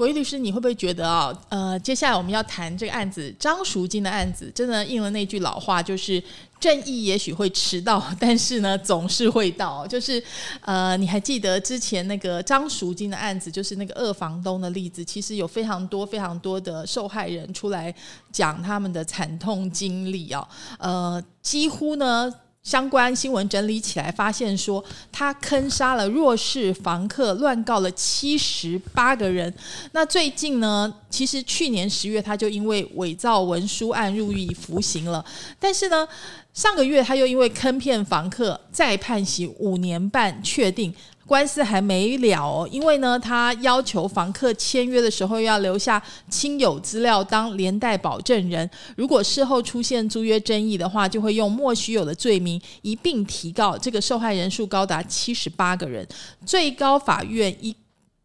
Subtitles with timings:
[0.00, 1.30] 国义律师，你会不会觉得啊？
[1.50, 6.22] 呃，接下来我们要谈这个案子，张淑金的案子，真的应了那句老话，就是
[6.58, 9.86] 正义也许会迟到，但是呢，总是会到。
[9.86, 10.22] 就是
[10.62, 17.94] 呃，你还记得之前那个张淑金的案子，就是那个二房东的例子，其实有非常多非常多的受害人出来
[18.32, 20.48] 讲他们的惨痛经历啊。
[20.78, 22.32] 呃，几乎呢。
[22.62, 29.52] 相关新闻整理起来，发现说他坑杀了弱势房客，乱告了七十八个人。
[29.92, 35.24] 那最近呢，其实去年十月他就因为伪造文书案入狱服刑了，
[35.58, 36.06] 但是呢，
[36.52, 40.94] 上个月他又因为坑骗房客再判刑五年半，确定。
[41.30, 53.78] 官司还没了，因为呢，他要求房客签约的时候要留下亲友资料当连带保证人，如果事后出现租约争议的话，就会用莫须有的罪名一并提告。
[53.78, 56.04] 这个受害人数高达七十八个人，
[56.44, 57.72] 最高法院依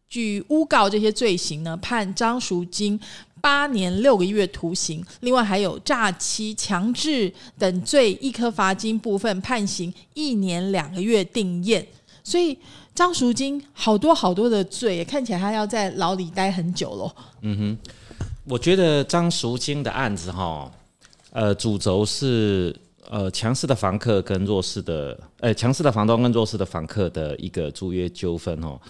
[0.08, 2.98] 据诬告这些罪行呢，判张淑金
[3.40, 11.86] 八年六个月徒刑，另外还有诈欺、强制等罪，一颗罚金部分判刑一年两个月定验，
[12.24, 12.58] 所以。
[12.96, 17.14] 张淑金好多好多的罪，看起来他要在牢里待很久喽。
[17.42, 17.78] 嗯哼，
[18.44, 20.72] 我觉得张淑金的案子哈，
[21.30, 22.74] 呃，主轴是
[23.10, 28.80] 呃强势的房客跟弱势的，呃强势的房东跟弱势的房客的一个租约纠纷哦。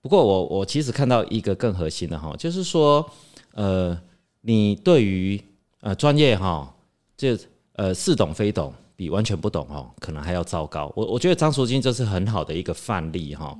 [0.00, 3.04] 不过我我其实看到一个更核心的哈，就是说
[3.52, 3.94] 呃
[4.40, 5.38] 你对于
[5.82, 6.74] 呃专业哈，
[7.14, 7.36] 就
[7.74, 8.72] 呃似懂非懂。
[9.00, 10.92] 比完全不懂哦，可能还要糟糕。
[10.94, 13.58] 我我觉得张淑金这是很好的一个范例哈。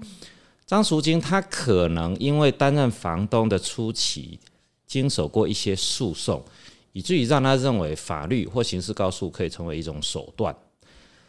[0.66, 4.38] 张淑金他可能因为担任房东的初期，
[4.86, 6.44] 经手过一些诉讼，
[6.92, 10.54] 以至于让他认为法律或刑事告诉可以成为一种手段，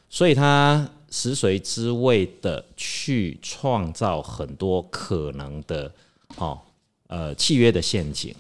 [0.10, 5.90] 所以他食髓知味的去创造很多可能的
[6.36, 6.60] 哦
[7.08, 8.36] 呃契约的陷阱。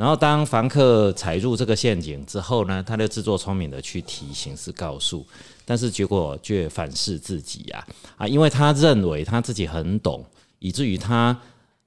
[0.00, 5.26] 然后，当房客踩入这个陷阱之后呢，他就自作聪明的去提刑事告诉，
[5.66, 8.26] 但是结果却反噬自己呀啊！
[8.26, 10.24] 因为他认为他自己很懂，
[10.58, 11.38] 以至于他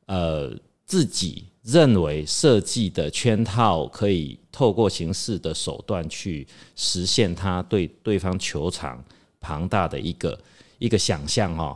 [0.06, 0.54] 呃
[0.86, 9.04] 自己认为设计的圈套可以透过刑事的手段去实现他对对方球场
[9.40, 10.40] 庞大的一个
[10.78, 11.76] 一个想象哈，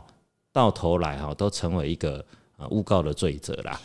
[0.52, 2.24] 到头来哈都成为一个
[2.58, 3.80] 呃诬告的罪责啦。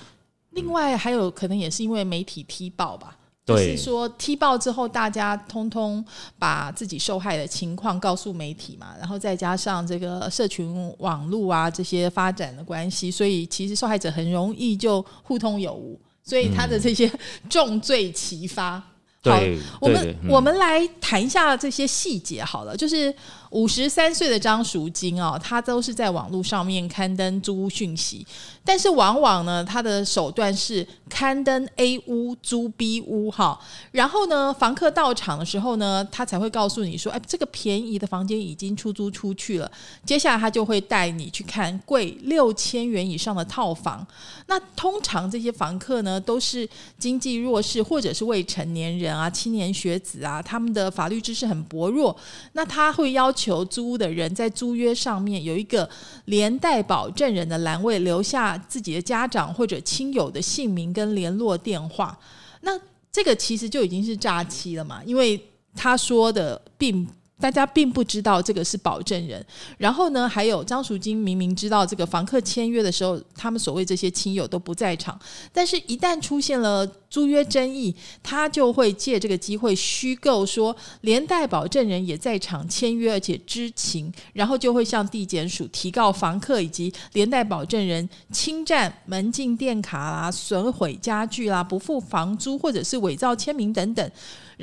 [0.54, 6.04] 另外还有可能也是因为媒体踢爆吧，就是说踢爆之后，大家通通
[6.40, 17.12] 把自己受害的情况告诉媒体嘛，然后再加上这个社群网络啊这些发展的关系，所以其实受害者很容易就互通有无，所以他的这些
[17.50, 18.82] 重罪齐发。
[19.26, 19.40] 好，
[19.80, 23.14] 我们我们来谈一下这些细节好了，就是。
[23.54, 28.26] 五十三岁的张淑金哦，他都是在网络上面刊登租屋讯息，
[28.66, 33.60] 但是往往呢，他的手段是刊登 A 屋租 B 屋哈，
[33.92, 39.72] 然后呢，房客到场的时候呢，他才会告诉你说，哎，这个便宜的房间已经出租出去了，
[40.04, 44.06] 接下来他就会带你去看贵六千元以上的套房。
[44.48, 52.18] 那通常这些房客呢，都是经济弱势或者是未成年人啊、青年学子啊，他们的法律知识很薄弱，
[52.54, 53.43] 那他会要求。
[53.44, 55.90] 求租屋的人在租约上面有一个
[56.26, 62.18] 连带保证人的栏位，留下自己的家长或者亲友的姓名跟联络电话。
[62.62, 62.80] 那
[63.12, 65.04] 这个其实就已经是诈欺了嘛？
[65.06, 65.40] 因为
[65.76, 67.08] 他说的并。
[67.44, 69.46] 大家并不知道这个是保证人，
[69.78, 75.20] 然后呢，还有张淑金明明知道这个房客签约的时候，他们所谓这些亲友都不在场，
[75.52, 94.10] 但是一旦出现了租约争议，他就会借这个机会虚构说连带保证人也在场签约，而且知情，然后就会向地检署提告房客以及连带保证人侵占门禁电卡啦、损毁家具啦、不付房租或者是伪造签名等等。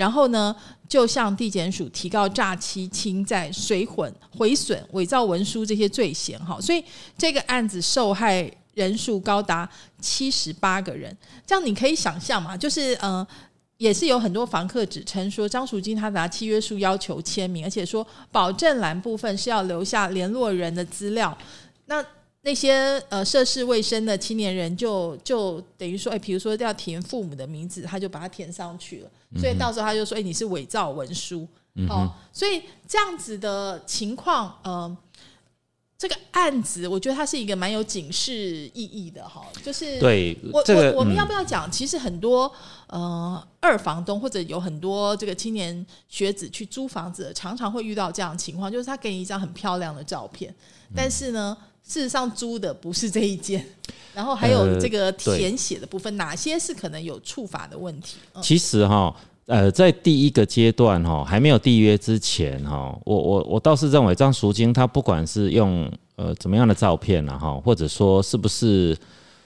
[0.00, 0.56] 然后呢，
[0.88, 6.82] 就向地检署提告诈欺、侵占、水混、毁损、伪造文书这些罪嫌哈，所以
[7.18, 9.68] 这个案子受害人数高达
[10.00, 11.14] 七十八个人。
[11.46, 13.26] 这样你可以想象嘛，就是呃，
[13.76, 21.36] 也是有很多房客指称说，张淑金他拿契约书要求签名，而且说保证栏部分是要留下联络人的资料。
[21.84, 22.02] 那
[22.42, 31.46] 那些呃涉世未深的青年人就就等于说，哎，比如说要填父母的名字，他就把它填上去了，所以到时候他就说，哎，你是伪造文书，
[31.88, 34.96] 哦，所以这样子的情况，呃。
[36.00, 38.32] 这个案子，我觉得它是一个蛮有警示
[38.72, 41.70] 意义的哈，就是对我我我们要不要讲？
[41.70, 42.50] 其实很多
[42.86, 50.54] 呃二房东或者有很多这个青年学子去租房子，常常会遇到这样的情况，就是他给你一张很漂亮的照片，
[50.96, 51.54] 但是呢，
[51.90, 53.64] 事实上租的不是这一间，
[54.14, 58.18] 然后还有这个填写的部分，哪些是可能有触法的问题？
[58.40, 59.14] 其实哈。
[59.46, 68.96] 呃，在第一个阶段哈，还没有缔约之前哈，我我我倒是认为张赎金他不管是用呃怎么样的照片啊哈，或者说是不是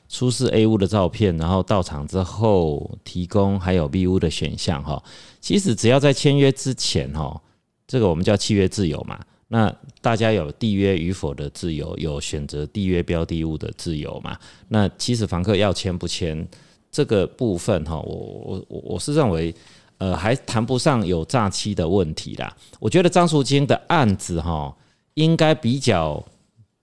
[0.07, 5.03] 出示 A 屋的照片，然后到场之后提供还有 B 屋的选项哈，
[5.41, 7.41] 其实只要在签约之前哈，
[7.87, 9.19] 这个我们叫契约自由嘛，
[9.55, 14.37] 那大家有缔约与否的自由，有选择缔约标的物的自由嘛，
[14.67, 16.47] 那其实房客要签不签
[16.91, 18.15] 这个部分哈，我
[18.45, 19.55] 我我我是认为。
[19.99, 22.55] 呃，还谈不上有诈欺的问题啦。
[22.81, 24.77] 我觉得张淑金的案子哈，
[25.15, 26.23] 应该比较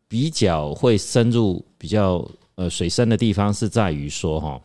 [0.07, 2.25] 比较会深入，比较
[2.55, 4.61] 呃水深的地方是在于说哈，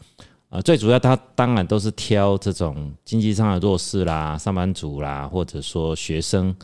[0.48, 6.54] 呃，最主要他当然都是挑这种经济上的弱势啦、上班族啦，或者说学生，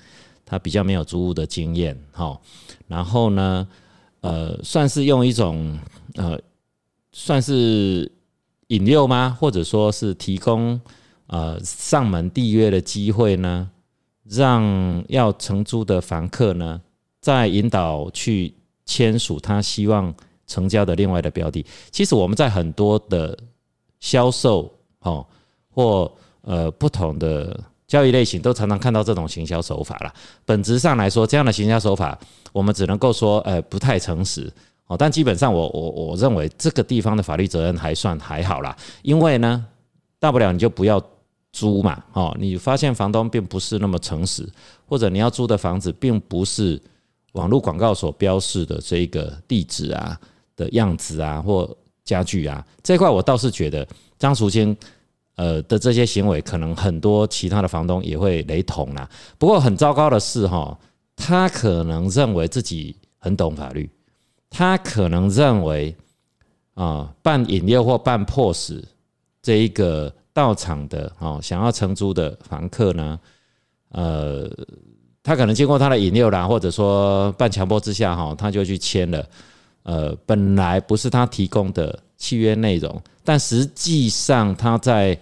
[0.45, 2.41] 他比较没有租屋的经验哈。
[2.87, 3.69] 然后呢，
[4.21, 5.79] 呃，算是用一种
[6.15, 6.39] 呃，
[7.13, 8.11] 算是
[8.69, 9.37] 引诱吗？
[9.41, 10.81] 或者说是提供？
[11.29, 13.71] 呃，上门缔约的机会呢，
[14.25, 16.79] 让要承租的房客呢，
[17.23, 18.53] 再引导去
[18.85, 20.15] 签署他希望
[20.47, 21.65] 成交的另外的标的。
[21.91, 23.39] 其实我们在很多的
[23.99, 25.27] 销售哦，
[25.71, 26.13] 或
[26.43, 27.59] 呃不同的
[27.93, 30.15] 交易类型，都常常看到这种行销手法了。
[30.47, 32.19] 本质上来说，这样的行销手法，
[32.53, 34.51] 我们只能够说，呃，不太诚实
[34.87, 34.97] 哦。
[34.97, 39.67] 但基本上，我我我认为这个地方的法律责任还算还好啦，因为呢，
[40.19, 40.99] 大不了你就不要。
[41.55, 44.49] 租嘛，哦，你发现房东并不是那么诚实，
[44.89, 46.81] 或者你要租的房子并不是
[47.33, 50.19] 网络广告所标示的这个地址啊
[50.57, 51.69] 的样子啊，或
[52.07, 53.87] 家具啊这块，我倒是觉得
[54.19, 54.75] 张淑清
[55.37, 59.09] 呃的这些行为，可能很多其他的房东也会雷同啦。
[59.39, 60.79] 不过很糟糕的是，哈，
[61.17, 63.89] 他可能认为自己很懂法律，
[64.51, 65.95] 他可能认为
[66.75, 68.83] 啊办引诱或办迫使
[69.43, 70.13] 这一个。
[70.35, 73.21] 到场的哦，想要承租的房客呢，
[73.91, 74.51] 呃，
[75.23, 79.29] 他可能经过他的引诱啦，或者说半强迫之下哈，他就去签了，
[79.83, 85.19] 呃，本来不是他提供的契约内容，但实际上他在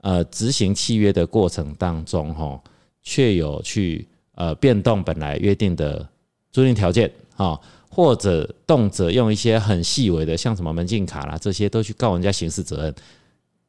[0.00, 2.60] 呃执行契约的过程当中哈，
[3.02, 6.08] 却有去呃变动本来约定的
[6.52, 7.58] 租赁条件啊，
[7.88, 12.94] 或者动辄用一些很细微的，像什么门禁卡啦这些，都去告人家刑事责任。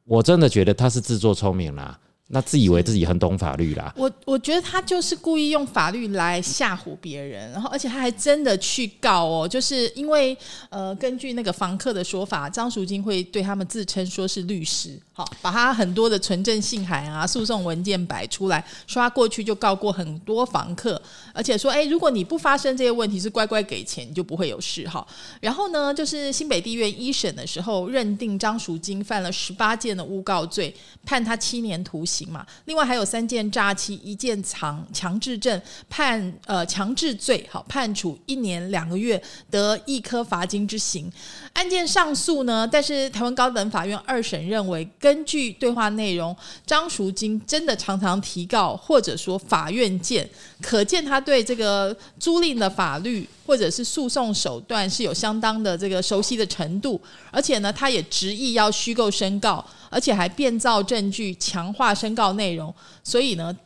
[0.04, 1.98] 我真的觉得他是自作聪明啦。
[2.28, 10.36] 那自以为自己很懂法律啦，我我觉得他就是故意用法律来吓唬别人，然后而且他还真的去告哦，就是因为
[10.68, 21.00] 呃，根据那个房客的说法，张淑金会对他们自称说是律师，好，把他很多的存证信函啊、诉讼文件摆出来，说他过去就告过很多房客，
[21.32, 25.06] 而且说，哎，如果你不发生这些问题，是乖乖给钱，你就不会有事哈。
[25.40, 32.15] 然后呢，就是新北地院一审的时候，认定张淑金犯了十八件的诬告罪，判他七年徒刑。
[32.16, 39.20] 刑嘛，另外还有三件诈欺，一件强强制证，判呃强制罪，好判处一年两个月，
[39.50, 41.10] 得一颗罚金之刑。
[41.52, 50.28] 案件上诉呢，但是台湾高等法院二审认为，根据对话内容，张淑金真的常常提告，或者说法院见，
[50.62, 57.00] 可见他对这个租赁的法律或者是诉讼手段是有相当的这个熟悉的程度，
[57.30, 59.64] 而且呢，他也执意要虚构申告。
[59.88, 62.74] 而且还变造证据，强化申告内容，
[63.04, 63.56] 所以呢，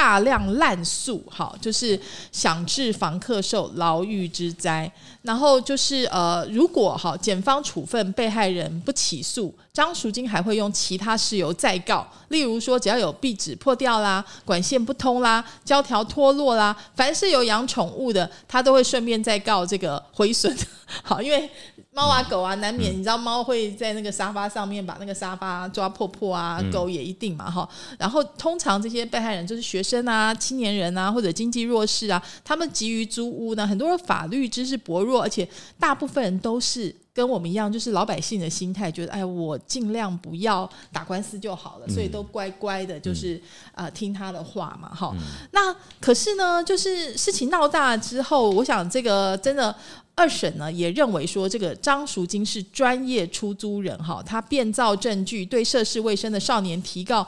[0.00, 2.00] 大量滥诉，好，就是
[2.32, 4.90] 想致房客受牢狱之灾。
[5.20, 20.56] 然后就是呃，如果哈检方处分被害人不起诉，张淑金还会用其他事由再告，例如说只要有壁纸破掉啦、管线不通啦、胶条脱落啦，凡是有养宠物的，他都会顺便再告这个毁损。
[21.04, 21.48] 好，因为
[21.92, 27.68] 猫啊狗啊难免，你知道猫会在那个沙发上面把那个沙发抓破破啊，狗也一定嘛哈。
[27.98, 35.20] 然后通常这些被害人就是学生啊、青年人啊或者经济弱势啊，他们急于租屋呢，很多法律知识薄弱。
[35.20, 35.46] 而且
[35.80, 43.42] 大部分人都是跟我们一样，就是老百姓的心态，觉得哎，我尽量不要打官司就好了，所以都乖乖的，就是
[43.74, 45.12] 呃听他的话嘛，哈。
[45.50, 49.74] 那可是呢，就是事情闹大之后，我想这个真的。
[50.20, 57.26] 二审呢也认为说，这个张淑金是专业出租人哈，他变造证据，对涉世未深的少年提告。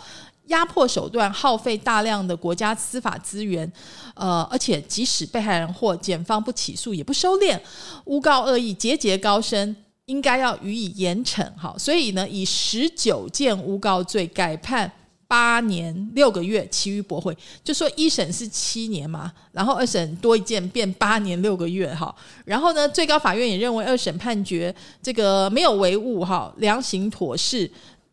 [0.49, 3.73] 压迫手段耗费大量的国家司法资源，
[4.15, 7.59] 呃，而且即使被害人或检方不起诉也不收敛，
[8.05, 9.75] 诬告恶意，节节高升，
[10.07, 11.43] 应该要予以严惩。
[11.57, 14.91] 哈，所以呢，以十九件诬告罪改判
[15.33, 17.35] 八年六个月，其余驳回。
[17.65, 21.95] 就说一审是七年嘛，然后二审多一件变八年六个月。
[21.95, 27.71] 哈，然后呢，最高法院也认为二审判决这个没有违误，哈，量刑妥适。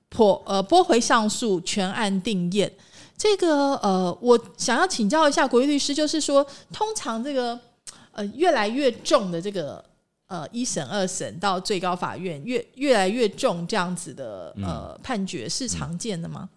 [0.07, 2.71] 破呃驳回上诉，全案定验。
[3.17, 7.59] 这个呃，我想要请教一下国义律师，就是说，通常这个
[8.13, 9.83] 呃越来越重的这个
[10.27, 16.49] 呃一审、二审到最高法院越越来越重这样子的呃判决是常见的吗？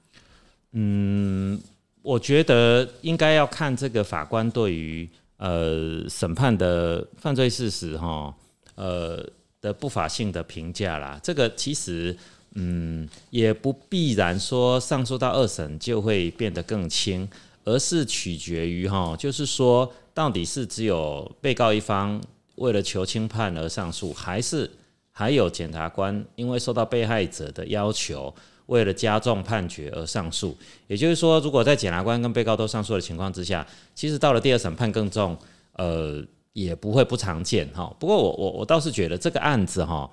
[0.73, 1.61] 嗯，
[2.02, 8.35] 我觉得应该要看这个法官对于呃审判的犯罪事实哈
[8.75, 9.25] 呃
[9.61, 11.21] 的不法性的评价啦。
[11.23, 12.17] 这个其实。
[12.55, 17.26] 嗯，也不必然说上诉到二审就会变得更轻，
[17.64, 22.21] 而是取决于哈，就是说到底是只有被告一方
[22.57, 24.71] 为了求轻判而上诉，还是
[25.12, 28.35] 还有检察官因为受到被害者的要求，
[28.66, 30.57] 为了加重判决而上诉。
[30.87, 35.37] 也就是说，如果在检察官跟被告都上诉的情况之下，其实到了第二审判更重，
[35.73, 37.95] 呃，也不会不常见哈。
[37.99, 40.11] 不过我我我倒是觉得这个案子哈，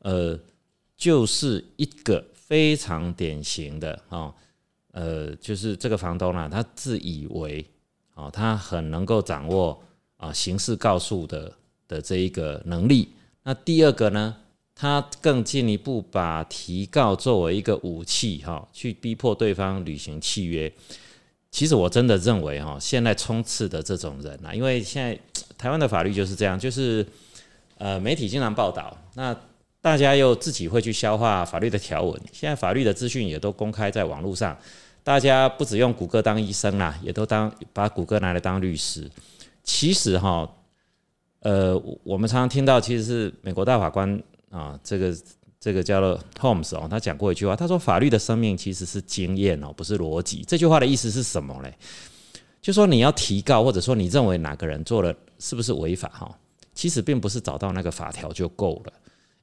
[0.00, 0.38] 呃。
[1.00, 4.30] 就是一个非常典型的啊，
[4.92, 7.64] 呃，就是这个房东呢，他自以为
[8.14, 9.82] 啊，他很能够掌握
[10.18, 11.50] 啊刑事告诉的
[11.88, 13.08] 的这一个能力。
[13.44, 14.36] 那第二个呢，
[14.80, 20.72] 他更进一步把提告作为一个武器哈，去逼迫对方履行契约。
[21.50, 25.18] 其实我真的认为哈，现在充斥的这种人啊，因为现在
[25.58, 27.06] 台湾的法律就是这样，就是
[27.76, 29.36] 呃，媒体经常报道那。
[29.82, 34.54] 大家又自己会去消化法律的条文，现在法律的资讯也都公开在网络上，
[35.02, 39.10] 大家不只用谷歌当医生啦，也都当把谷歌拿来当律师。
[39.64, 40.46] 其实哈，
[41.38, 45.16] 呃，我们常常听到，其实是美国大法官啊，这个
[45.58, 50.44] 这个叫做 Holmes 哦，他讲过一句话，他说法律的生命其实是经验哦，不是逻辑。
[50.46, 51.72] 这句话的意思是什么嘞？
[52.60, 56.38] 就说你要提告，或者说你认为哪个人做了是不是违法哈，
[56.74, 58.92] 其实并不是找到那个法条就够了。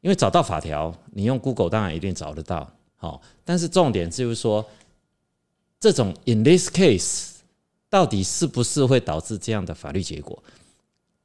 [0.02, 4.64] 因为找到法条，你用 Google 当然一定找得到，好，但是重点就是说，
[5.80, 7.32] 这种 in this case
[7.90, 10.42] 到底是不是会导致这样的法律结果？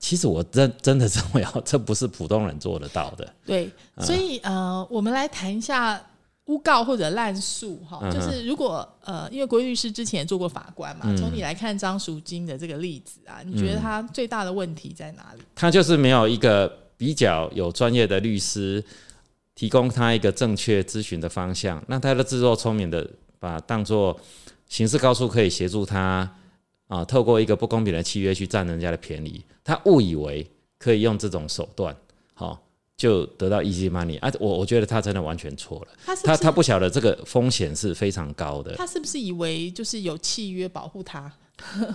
[0.02, 3.26] 其实我真真的认为哦， 这不是普通人做得到的。
[3.46, 5.98] 对，所以呃，我们来谈一下
[6.46, 15.42] 诬告或者滥诉哈，就是如果呃，因为国律师之前也做过法官嘛，从你来看张淑金的这个例子啊，你觉得他最大的问题在哪里？
[15.54, 16.80] 他就是没有一个。
[16.94, 18.84] 比较有专业的律师
[19.56, 23.04] 提供他一个正确咨询的方向，那他的自作聪明的
[23.40, 24.16] 把当做
[24.68, 26.32] 刑事告诉可以协助他
[26.92, 30.46] 啊，透过一个不公平的契约去占人家的便宜，他误以为
[30.78, 31.96] 可以用这种手段，
[32.34, 32.62] 好
[32.98, 34.30] 就得到 easy money 啊！
[34.38, 41.32] 我我觉得他真的完全错了，他他不晓得这个风险是非常高的，他是不是以为就是有契约保护他？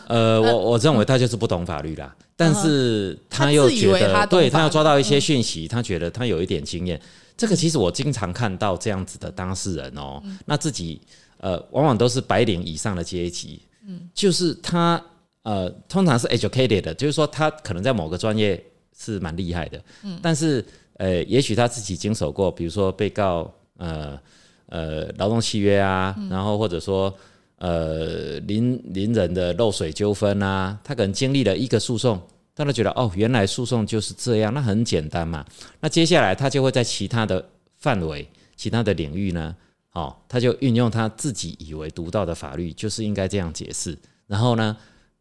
[0.08, 7.00] 呃，我我认为他就是不懂法律啦，但是他又觉得，对他要抓到一些讯息，他觉得他有一点经验。
[7.38, 11.00] 这个其实我经常看到这样子的当事人哦，那自己
[11.38, 15.04] 呃，往往都是白领以上的阶级，嗯，就是他
[15.42, 18.64] 呃，通常是 educated 的，就是说他可能在某个专业
[18.96, 20.64] 是蛮厉害的，嗯，但是
[20.98, 24.20] 呃，也许他自己经手过，比如说被告呃
[24.68, 27.12] 呃劳动契约啊，然后或者说。
[27.60, 32.22] 呃，邻邻人的漏水纠纷啊，他可能经历了一个诉讼，
[32.54, 35.44] 他都觉得哦，原来诉讼就是这样，那很简单嘛。
[35.80, 37.44] 那接下来他就会在其他的
[37.76, 39.56] 范围、其他的领域呢，
[39.98, 43.98] 哦，他就运用他自己以为独到的法律，就是应该这样解释。
[44.28, 44.78] 然后呢，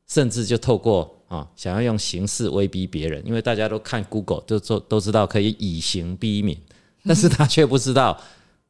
[0.07, 6.59] 甚至就透过啊，想要用刑事威逼别人，因为大家都看 Google 都都都知道可以以刑逼民，
[7.05, 8.21] 但是他却不知道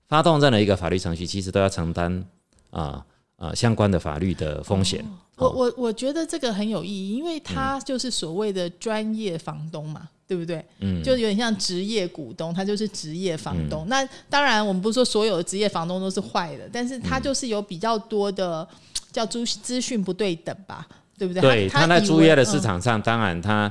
[0.06, 2.24] 发动这样的一个法律程序，其实都要承担
[2.70, 3.04] 啊。
[3.38, 5.04] 呃，相关的法律的风险，
[5.36, 10.64] 我我我觉得这个很有意义，因为他就是所谓的专业房东嘛，对不对？
[10.80, 13.86] 嗯，就有点像职业股东，他就是职业房东。
[13.88, 18.66] 那当然，我们不是说所有的职业房东都是坏的，但是他就是有比较多的
[19.12, 20.86] 叫租资讯不对等吧，
[21.18, 21.40] 对不对？
[21.40, 23.70] 对，他在租约的市场上，当然他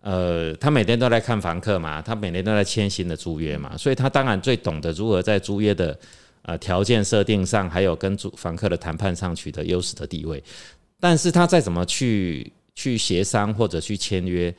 [0.00, 5.98] 呃，他每天都在看房客嘛，他每天都在签新的租约嘛，所以他当然最懂得如何在租约的。
[6.48, 10.40] 呃，条件设定上，还有跟租房客的谈判上取得优势的地位，
[11.00, 14.54] 但是他再怎么去去协商或者去签约，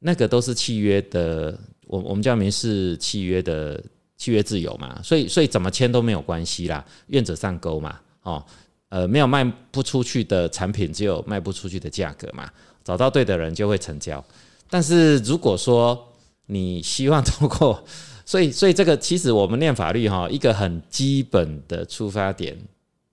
[0.00, 3.82] 那个都是契约的，我我们叫民事契约的
[4.16, 8.44] 契约自由嘛，所以所以怎么签都没有关系啦，愿者上钩嘛，哦，
[8.88, 12.50] 呃，没有卖不出去的产品，只有卖不出去的价格嘛，
[12.82, 14.24] 找到对的人就会成交。
[14.68, 16.08] 但是如果说
[16.46, 17.84] 你希望通过，
[18.24, 22.56] 所以所以这个其实我们念法律哈，一个很基本的出发点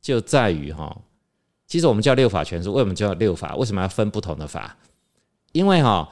[0.02, 0.96] 就在于哈，
[1.68, 3.56] 其实我们叫六法全书，为什么叫六法？
[3.56, 4.78] 为什么要分不同的法？
[5.52, 6.08] 因为哈，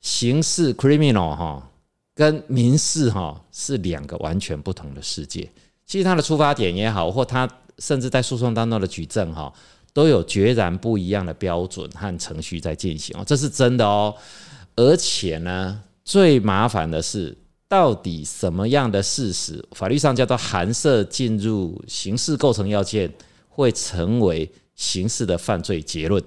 [0.00, 1.70] 刑事 criminal 哈
[2.14, 5.50] 跟民事哈是两个完全不同的世界。
[5.86, 9.52] 其实它的出发点也好，或它甚至在诉讼当中的举证哈，
[9.92, 14.14] 都有决然不一样的标准和程序在进行哦，这是真的哦。
[14.76, 17.36] 而且呢，最麻烦的是，
[17.66, 23.12] 到底什么样的事实，法律上叫做含涉进入刑事构成要件，
[23.48, 26.22] 会成为刑事的犯罪结论？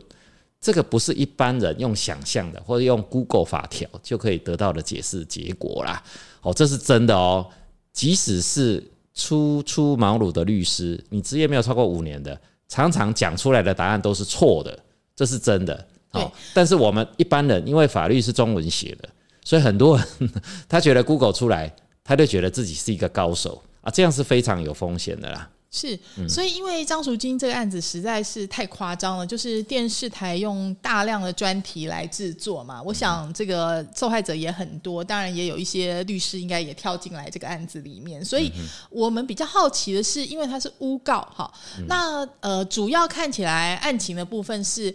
[0.62, 6.02] 这个不是一般人用想象的，或者用 Google 法条就可以得到的解释结果啦。
[6.44, 7.48] 哦，这是真的哦。
[7.92, 8.82] 即使是
[9.14, 12.40] 初出茅庐的律师，你职业没有超过五年的，
[12.70, 14.78] 常常讲出来的答案都是错的，
[15.16, 15.88] 这是真的。
[16.12, 19.10] 对，但是我们一般人因为法律是中文写的，
[19.44, 20.08] 所以很多人
[20.70, 25.50] 他觉得 Google 出来，他就觉得自己是一个高手啊，这样是非常有风险的啦。
[25.74, 25.98] 是，
[26.28, 32.82] 所以因为张淑金这个案子实在是太夸张了，就是电视台用大量的专题来制作嘛。
[32.84, 38.24] 我想这个受害者也很多，当然也有一些律师应该也跳进来这个案子里面。
[38.24, 38.52] 所以
[38.90, 41.50] 我们比较好奇的是，因为它是诬告哈，
[41.88, 44.94] 那呃，主要看起来案情的部分是。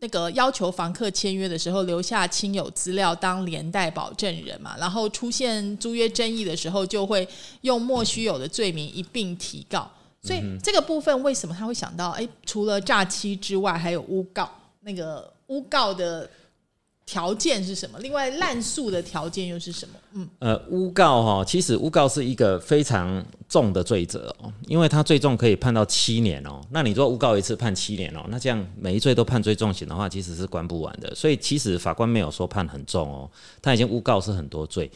[0.00, 7.28] 那个要求房客签约的时候留下亲友资料当连带保证人嘛，然后出现租约争议的时候，就会
[7.62, 9.90] 用莫须有的罪名一并提告。
[10.22, 12.10] 所以这个部分为什么他会想到？
[12.10, 14.50] 哎，除了诈欺之外，还有诬告。
[14.80, 16.28] 那个诬告的。
[17.10, 17.98] 条件是什么？
[18.00, 19.94] 另外，滥诉的条件又是什么？
[20.12, 26.60] 嗯，呃，诬告哈，其实诬告是一个非常重的罪责哦，因为他最重可以判到七年哦。
[26.70, 31.14] 那你说诬告一次判七年哦，那这样每一罪都判最重刑的话，其实是关不完的。
[31.14, 33.30] 所以其实法官没有说判很重哦，
[33.62, 34.90] 他已经诬告是很多罪。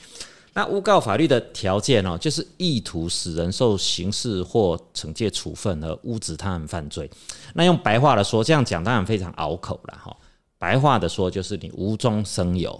[0.54, 7.10] 那诬告法律的条件哦，就是意图使人受刑事或惩戒处分而诬指他人犯罪。
[7.54, 10.14] 那用白话的说，这样讲当然非常拗口了哈。
[10.58, 12.78] 白话的说，就是你无中生有，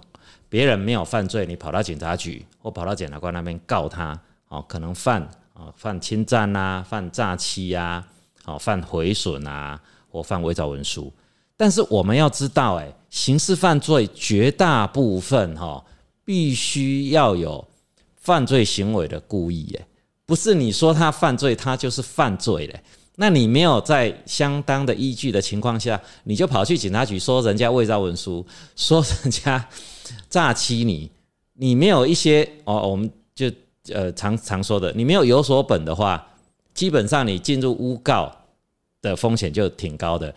[0.49, 5.23] 别人没有犯罪，你跑到警察局或跑到检察官那边告他，哦，可能犯
[5.55, 8.07] 啊犯侵占啊，犯诈欺呀，
[8.45, 9.81] 哦，犯毁损啊，
[10.11, 11.13] 或犯伪造文书。
[11.57, 15.83] 但是我们要知道，哎，刑事犯罪绝大部分哈，
[16.25, 17.67] 必须要有
[18.17, 19.87] 犯罪行为的故意，哎，
[20.25, 22.83] 不是你说他犯罪，他就是犯罪嘞。
[23.17, 29.69] 那你没有在相当的依据的情况下，你就跑去警察局说人家伪造文书，说人家
[30.31, 31.11] 诈欺你，
[31.55, 33.51] 你没有一些哦，我们就
[33.93, 36.27] 呃常常说的，你没有有所本的话，
[36.73, 38.35] 基本上你进入诬告
[39.03, 40.35] 的风险就挺高的。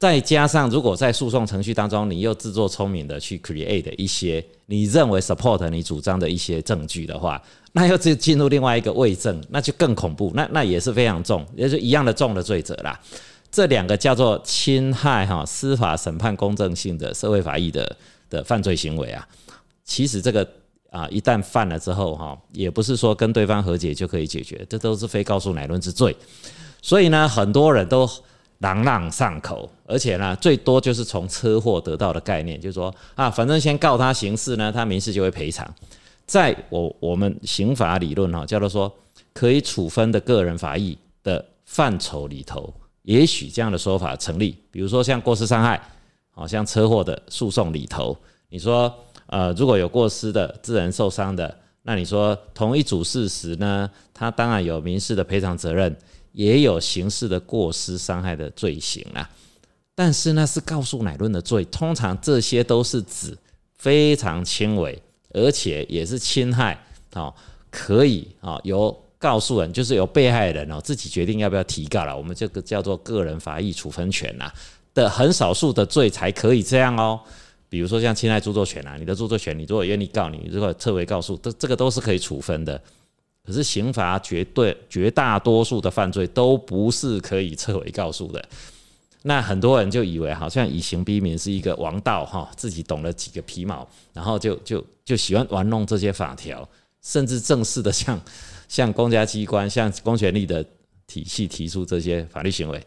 [0.00, 7.40] 再加上，如果在诉讼程序当中，你又自作聪明的去 create 一些你认为 support 你主张的一些证据的话，
[7.72, 10.32] 那又进进入另外一个伪证，那就更恐怖。
[10.34, 12.98] 那那也是非常重，也是一样的重的罪责啦。
[13.52, 17.94] 这两个叫做侵害哈司法审判公正性的社会法益的
[18.30, 19.28] 的犯罪行为啊。
[19.84, 20.48] 其实这个
[20.88, 26.16] 啊一旦犯了之后哈，也不是说跟对方和解就可以解决，这都是非告诉乃论之罪。
[26.80, 28.08] 所以呢，很多人都。
[28.60, 35.66] 朗朗上口，而且呢，最多就是从车祸得到的概念，就是说啊，反正先告他刑事呢，他民事就会赔偿。
[36.26, 38.94] 在我我们刑法理论哈，叫做说
[39.32, 44.54] 可以处分的个人法益的范畴里头，也许这样的说法成立。
[44.70, 45.80] 比如说像过失伤害，
[46.30, 48.16] 好像车祸的诉讼里头，
[48.50, 48.94] 你说
[49.26, 55.96] 呃，如果有过失的致人受伤的，那你说同一组事实呢，他当然有民事的赔偿责任。
[56.32, 59.28] 也有刑事的过失伤害的罪行啊，
[59.94, 63.36] 但是那是告诉乃论的罪，通常这些都是指
[63.76, 65.00] 非常轻微，
[65.34, 66.80] 而且也是侵害
[67.14, 67.34] 哦，
[67.70, 74.50] 可以啊由告诉人，就是由被害人哦自己决定要不要提告了，我们这个叫做个人法益处分权呐
[74.94, 77.20] 的很少数的罪才可以这样哦，
[77.68, 82.80] 比如说像侵害著作权啊，你的著作权，你如果愿意告你，如果撤回告诉，这这个都是可以处分的。
[83.44, 88.48] 可是刑罚绝对绝大多数的犯罪都不是可以撤回告诉的，
[89.22, 96.68] 那很多人就以为好像以刑逼民是一个王道哈，自己懂了几个皮毛，然后就就就喜欢玩弄这些法条，
[97.02, 98.20] 甚至正式的向
[98.68, 100.64] 向公家机关、向公权力的
[101.06, 102.80] 体系提出这些法律行为。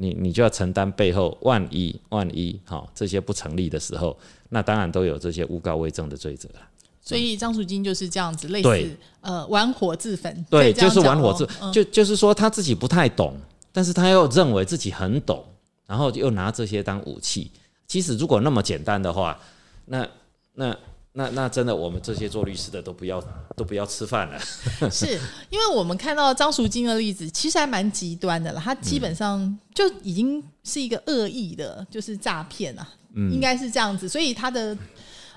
[0.00, 4.16] 你你就要承担背后万一万一好、这些不成立的时候，
[4.50, 6.60] 那当然都有这些诬告伪证的罪责了。
[7.08, 13.34] 所以张淑金就是这样子，类似呃玩火自焚，对，就是玩火自，嗯就就是说他自己不太懂，
[13.72, 15.42] 但是他又认为自己很懂，
[15.86, 17.50] 然后又拿这些当武器。
[17.86, 19.40] 其实如果那么简单的话，
[19.86, 20.06] 那
[20.52, 20.76] 那
[21.12, 23.24] 那那真的我们这些做律师的都不要
[23.56, 24.38] 都不要吃饭了。
[24.92, 25.18] 是
[25.48, 28.60] 因为我们看到张淑金的例子，其实还蛮极端的了。
[28.60, 34.76] 他基本上就已经是一个恶意的，就是诈骗啊，嗯应该是这样子，所以他的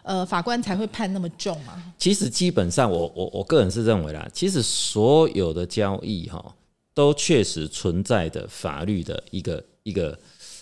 [0.04, 1.94] 呃法官才会判那么重嘛。
[1.98, 6.54] 其实基本上我，我我个人是认为啦，其实所有的交易哈，
[6.94, 10.20] 都确实存在的法律的一个一个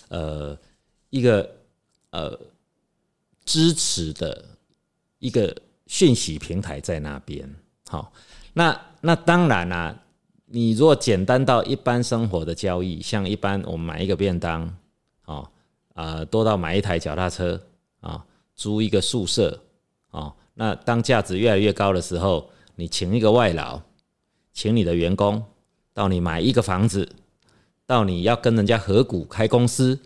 [0.08, 0.58] 呃
[1.10, 1.50] 一个
[2.10, 2.38] 呃
[3.44, 4.44] 支持的
[5.18, 5.54] 一个
[5.86, 7.48] 讯息平台在那边。
[7.88, 8.12] 好，
[8.52, 9.96] 那那当然啦、
[10.46, 14.72] 你如果简单到一般生活的交易，像一般我们买一个便当，
[15.24, 15.48] 哦
[15.94, 17.60] 啊、多到买一台脚踏车
[18.00, 18.24] 啊、
[18.60, 19.58] 租一个宿舍
[20.10, 23.80] 哦，那当价值越来越高的时候，你请一个外劳，
[24.52, 25.42] 请你的员工
[25.94, 27.08] 到你买一个房子，
[27.86, 29.98] 到你要跟人家合股开公司，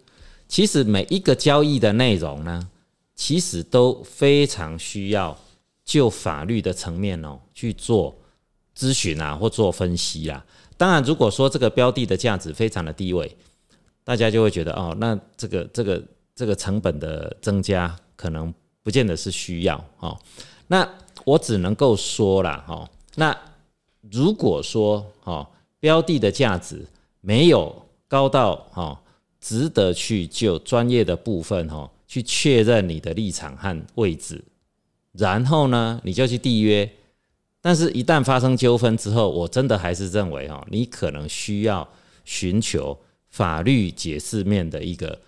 [0.47, 2.71] 其实每一个交易的内容呢，
[3.17, 5.37] 其实都非常需要
[5.85, 8.14] 就法律的层面哦去做
[8.79, 10.47] 咨询啊，或做分析啊。
[10.77, 13.37] 当然，如果说这个标的的价值非常的低位，
[14.05, 16.01] 大家就会觉得哦，那这个这个
[16.37, 20.18] 这个成本的增加可能不见得是需要哦。
[20.66, 20.88] 那
[21.24, 23.37] 我只能够说了，哦，那
[24.11, 25.46] 如果说哦
[25.81, 26.87] 标的的价值
[27.20, 28.98] 没有高到哦
[29.40, 34.44] 值得去就专业的部分哦去确认你的立场和位置，
[35.12, 36.90] 然后呢你就去缔约。
[37.61, 41.88] 但是，一旦发生纠纷之后，我真的还是认为哦，你可能需要
[42.22, 43.00] 寻求
[43.31, 45.18] 法律解释面的一个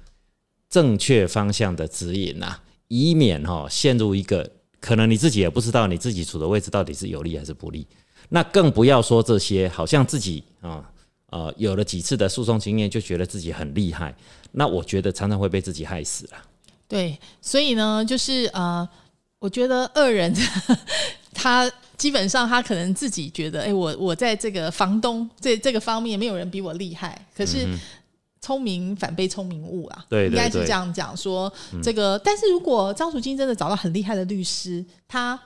[0.68, 4.48] 正确方向的指引呐、以免哈、陷入一个
[4.80, 7.86] 可能你自己也不知道你自己处的位置到底是有利还是不利。
[8.28, 10.84] 那更不要说这些，好像自己啊
[11.30, 14.14] 呃有了几次的诉讼经验，就觉得自己很厉害。
[14.52, 16.32] 那我觉得常常会被自己害死了。
[16.88, 18.88] 对，所以呢，就是呃，
[19.38, 20.34] 我觉得恶人
[21.34, 27.66] 他基本上他可能自己觉得，哎、我我在这个房东这这个方面没有人比我厉害，可是。
[28.46, 32.16] 聪明反被聪明误啊，嗯对对应该是这样讲说这个。
[32.20, 35.36] 但是如果张淑金真的找到很厉害的律师，他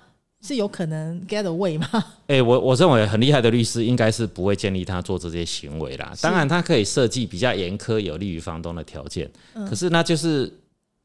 [0.43, 1.89] 是有可能 get away 吗？
[2.27, 6.13] 哎、我我认为很厉害的律师应该是不会建议他做这些行为啦。
[6.21, 9.31] 当然，他可以设计比较严苛、有利于房东的条件，
[9.67, 10.53] 可是那就是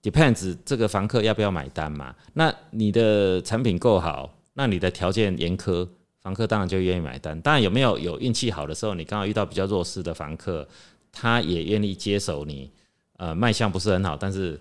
[0.04, 2.14] depends 这个房客要不要买单嘛。
[2.34, 5.88] 那你的产品够好，那你的条件严苛，
[6.22, 7.40] 房客当然就愿意买单。
[7.40, 10.68] 当然，有没有有运气好的时候，你刚好遇到比较弱势的房客，
[11.16, 12.70] 他也愿意接手你，
[13.16, 14.60] 呃，卖相不是很好，但是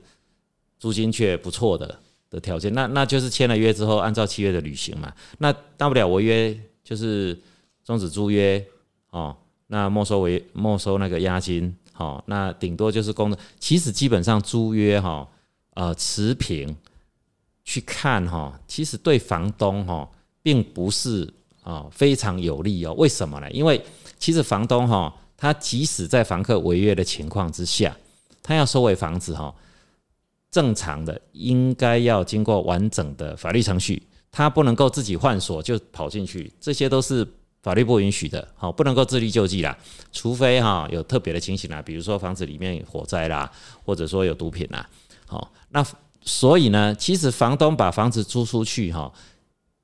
[0.79, 1.99] 租金却不错的
[2.31, 5.12] 的条件，那那就是签了约之后，按照契约的履行嘛。
[5.38, 7.37] 那大不了违约就是
[7.85, 8.64] 终止租约
[9.11, 9.37] 哦，
[9.67, 13.38] 那没收违没收那个押金，哦，那顶多就是公证。
[13.59, 15.29] 其实基本上租约哈、
[15.75, 16.75] 呃持平
[17.64, 20.09] 去看哈、其实对房东哈、
[20.43, 21.29] 并不是
[21.62, 22.93] 啊、非常有利哦。
[22.95, 23.51] 为什么呢？
[23.51, 23.83] 因为
[24.19, 27.97] 其实房东哈、他即使在房客违约的情况之下，
[28.42, 29.55] 他要收回房子哈、
[30.51, 37.27] 正常的应该要经过完整的法律程序，他不能够自己换锁就跑进去，这些都是
[37.62, 39.77] 法律不允许的，好，不能够自力救济啦，
[40.12, 43.51] 除非哈有特别的情形啦，比如说房子里面火灾啦，
[43.85, 44.88] 或者说有毒品啦，
[45.27, 45.85] 好，那
[46.23, 49.12] 所以呢，其实房东把房子租出去哈，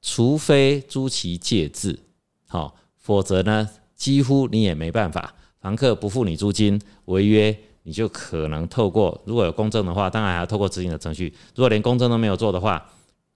[0.03, 1.99] 除非租期借至，
[2.47, 7.57] 好，否则呢，几乎你也没办法，房客不付你租金违约。
[7.83, 11.33] 你就可能透过如果有公证的话，当然还要透过执行的程序。
[11.55, 12.87] 如果连公证都没有做的话，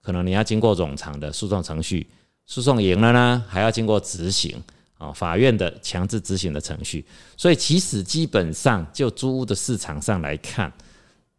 [0.03, 2.07] 可能你要经过冗长的诉讼程序，
[2.45, 4.55] 诉讼赢了呢，还要经过执行
[4.99, 7.03] 啊、法院的强制执行的程序。
[7.39, 10.71] 所以其实基本上就租屋的市场上来看，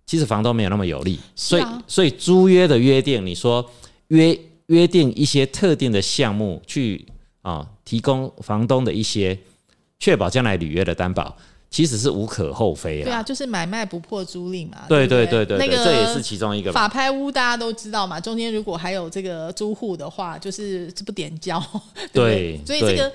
[0.07, 1.19] 其实房东没有那么有利。
[1.35, 3.63] 所以啊所以租约的约定，你说
[4.07, 7.05] 约约定一些特定的项目去
[7.43, 9.39] 啊、提供房东的一些
[9.99, 11.35] 确保将来履约的担保。
[11.71, 13.03] 其实是无可厚非啊。
[13.03, 14.83] 对啊，就是买卖不破租赁嘛。
[14.87, 16.71] 对对对对那个这也是其中一个。
[16.71, 21.61] 法拍屋大家都知道嘛，中间如果还有这个租户的话，就是这不点交？
[22.13, 23.11] 对所以这个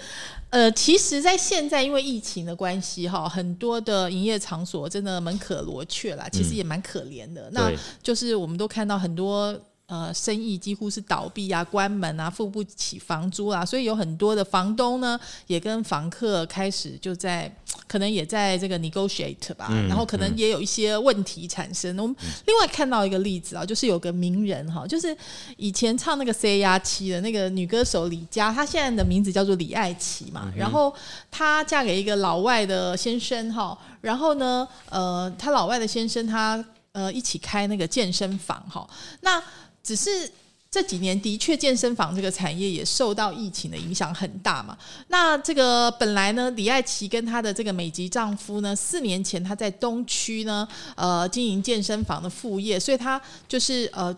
[0.51, 7.49] 呃，其实，在现在因为疫情的关系哈，很多的营业场所真的门可罗雀啦，其实也蛮可怜的。
[7.53, 9.59] 那就是我们都看到很多
[9.91, 17.53] 呃生意几乎是倒闭啊、关门啊、付不起房租啊，所以有很多的房东呢也跟房客开始就在
[17.89, 21.99] 可能也在这个 negotiate 吧，然后可能也有一些问题产生。
[21.99, 22.15] 我们
[22.47, 25.17] 另外看到一个例子啊，就是有个名人哈，就是
[25.57, 30.95] 以前唱那个 C R 七的那个女歌手李佳，她现在的名字叫做李爱琪嘛，然后
[31.33, 38.89] 她嫁给一个老外的先生哈，然后呢，呃，她老外的先生他呃一起开那个健身房哈，
[39.23, 39.43] 那
[39.83, 40.31] 只是。
[40.73, 44.79] 这几年的确，健身房这个产业也受到疫情的影响很大嘛。
[45.09, 54.17] 那这个本来呢，李爱琪跟她的这个美籍丈夫呢，四年前她在东区呢，呃，经营健身房的副业，所以她就是呃。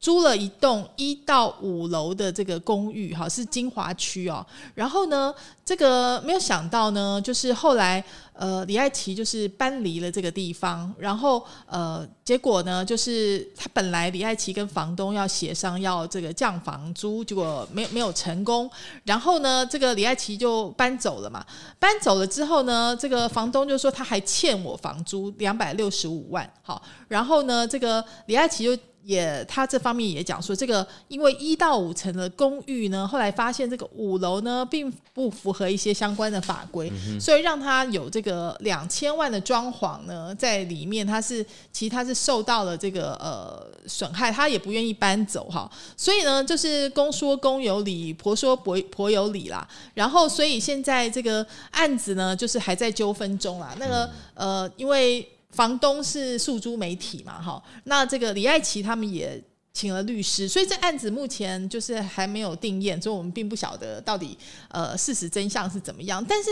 [0.00, 4.46] 租了一栋一到五楼的这个公寓，哈，是金华区哦。
[4.74, 5.34] 然后呢，
[5.64, 18.70] 这个没有想到呢，就是后来呃，李爱琪就是搬离了这个地方，然后呃，结果呢，就是他本来李爱琪跟房东要协商要这个降房租，结果没没有成功。
[19.02, 21.44] 然后呢，这个李爱琪就搬走了嘛。
[21.80, 26.48] 搬走了之后呢，这个房东就说他还欠我房租两百六十五万。
[26.62, 28.80] 好，然后呢，这个李爱琪就。
[29.08, 41.42] 也，他这方面也讲说，这个因为一到五层的公寓呢，后来发现这个五楼呢并不符合一些相关的法规，所以让他有这个两千万的装潢呢在里面，他是
[41.72, 55.26] 其实他是受到了这个呃损害，他也不愿意搬走哈，所以呢就是公说公有理，婆说婆婆有理啦，然后所以现在这个案子呢就是还在纠纷中啦，那个呃因为。
[55.50, 64.36] 房东是诉诸媒体嘛，哈，那这个李爱琪他们也请了律师，所以这案子目前就是还没有定验，所以我们并不晓得到底
[64.68, 66.24] 呃事实真相是怎么样。
[66.28, 66.50] 但是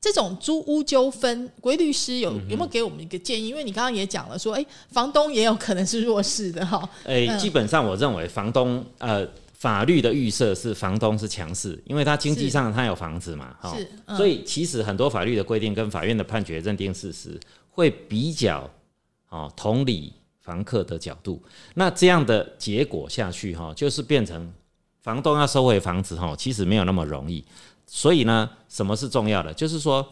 [0.00, 3.48] 这种租屋纠纷，归律师有有没有给我们一个建议？
[3.48, 6.88] 因为你刚刚也讲了说，哎，房东也有可能是弱势的哈。
[7.04, 13.76] 哎，基本上我认为房东呃法律的预设是房东是强势，因为他经济上他有房子嘛，哈，
[14.16, 17.38] 所以其实很多法律的规定跟法院的判决认定事实。
[17.72, 18.70] 会比较
[19.28, 21.42] 哦，同理房客的角度，
[21.74, 24.52] 那这样的结果下去哈，就是变成
[25.00, 27.44] 房东要收回房子哈，其实没有那么容易。
[27.86, 29.52] 所以呢，什么是重要的？
[29.54, 30.06] 就是说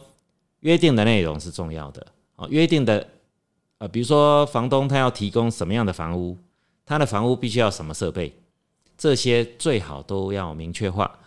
[0.61, 3.07] 约定的内容是重要的啊，约定的
[3.77, 6.37] 呃，比如说房东他要提供什么样的房屋，
[6.85, 8.35] 他的房屋必须要什么设备，
[8.97, 11.19] 这些最好都要明确化。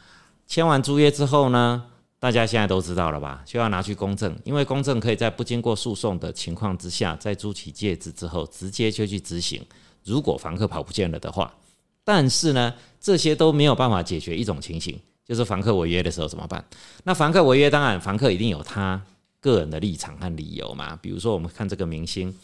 [0.47, 1.87] 签完租约之后呢？
[2.25, 3.43] 大家现在都知道了吧？
[3.45, 9.63] 就要拿去公证，因为公证可以在不经过诉讼的情况之下，在租起戒指之后直接就去执行。
[10.05, 11.55] 如果房客跑不见了的话，
[12.03, 16.65] 但是呢，这些都没有办法解决一种情形，就是房客违约的时候怎么办？
[17.03, 18.99] 那房客违约，当然房客一定有他
[19.39, 20.97] 个人的立场和理由嘛。
[21.03, 22.35] 比如说，我们看这个明星，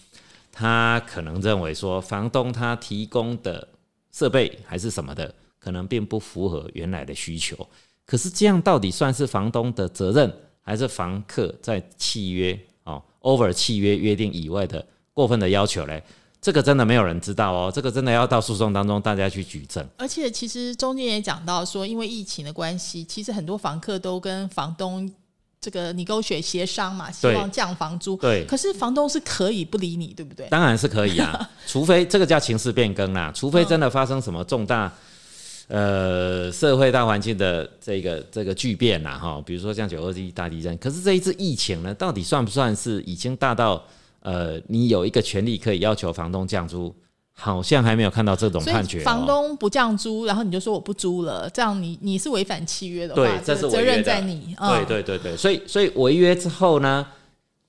[0.53, 3.67] 他可能认为说，房东他提供的
[4.13, 7.67] 设备还是什么的，可能并不符合原来的需求。
[8.07, 10.33] 可是这样到底算是房东的责任，
[10.63, 14.85] 还是房客在契约哦 over 契约约定以外的
[15.15, 16.03] 过分的要求嘞？
[16.43, 19.87] 这个真的没有人知道哦，这个真的要到诉讼当中大家去举证。
[19.99, 25.09] 而且其实中间也讲到说，因为疫情的关系，其实很多房客都跟房东
[25.61, 28.17] 这个你勾选协商嘛，希望降房租。
[28.17, 28.47] 对。
[28.47, 30.49] 可是房东是可以不理你，对不对？
[30.49, 34.91] 当然是可以啊， 除非这个叫情势变更啦，除非真的发生什么重大。
[35.71, 43.81] 呃，社会大环境的这个这个巨变呐，哈，比如说像九二一大地震，可是这一次疫情呢，到底算不算是已经大到
[44.23, 46.93] 呃，你有一个权利可以要求房东降租？
[47.33, 49.01] 好像还没有看到这种判决。
[49.01, 54.55] 房东不降租，然后你就说我不租了，这样你你是违反契约的话，对，这是责任在你。
[54.59, 57.07] 对对对对，所以所以违约之后呢，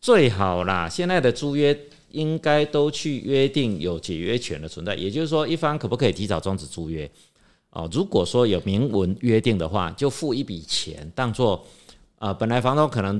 [0.02, 1.78] 最好啦，现在的租约
[2.10, 7.10] 应该都去约定有解约权的存在，也就是说，一方可不可以提早终止租约？
[7.72, 11.66] 哦，如果说有明文约定的话，就付一笔钱，当做
[12.20, 13.20] 呃，本来房东可能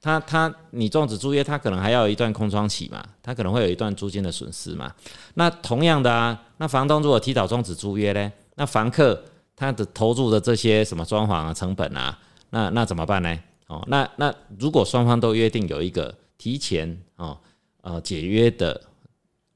[0.00, 4.94] 他他你终止租约，他可能还要一段空窗期嘛，他可能会有一段租金的损失嘛。
[5.34, 9.20] 那同样的啊，那房东如果提早终止租约呢，那房客
[9.56, 12.16] 他的投入的这些什么装潢啊、成本啊，
[12.50, 13.36] 那那怎么办呢？
[13.66, 17.36] 哦，那那如果双方都约定有一个提前哦
[17.82, 18.80] 呃解约的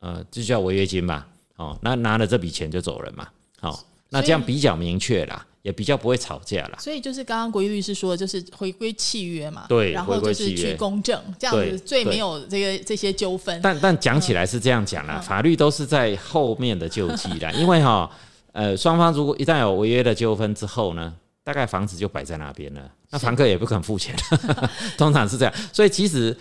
[0.00, 1.26] 呃，就叫违约金吧。
[1.56, 3.28] 哦，那拿了这笔钱就走人嘛。
[3.60, 3.78] 好。
[4.14, 6.78] 那这样比较明确啦，也比较不会吵架啦。
[6.78, 9.66] 所以就是刚刚国义律师说的，就是回归契约嘛。
[9.68, 13.60] 对，然后就是去公证，这样子最没有这个这些纠纷。
[13.60, 17.50] 但但讲起来是这样讲啦，法律都是在后面的救济啦。
[17.58, 18.08] 因为哈，
[18.52, 24.14] 呃，双方如果一旦有违约的纠纷之后呢，大概房子就摆在那边了，那房客也不肯付钱，
[24.96, 25.52] 通常是这样。
[25.72, 26.36] 所以其实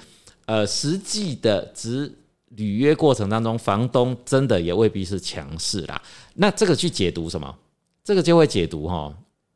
[0.45, 2.13] 呃，实际的执
[2.55, 5.99] 履约过程当中，房东真的也未必是强势啦。
[6.35, 7.55] 那这个去解读什么？
[8.03, 9.13] 这个就会解读哈，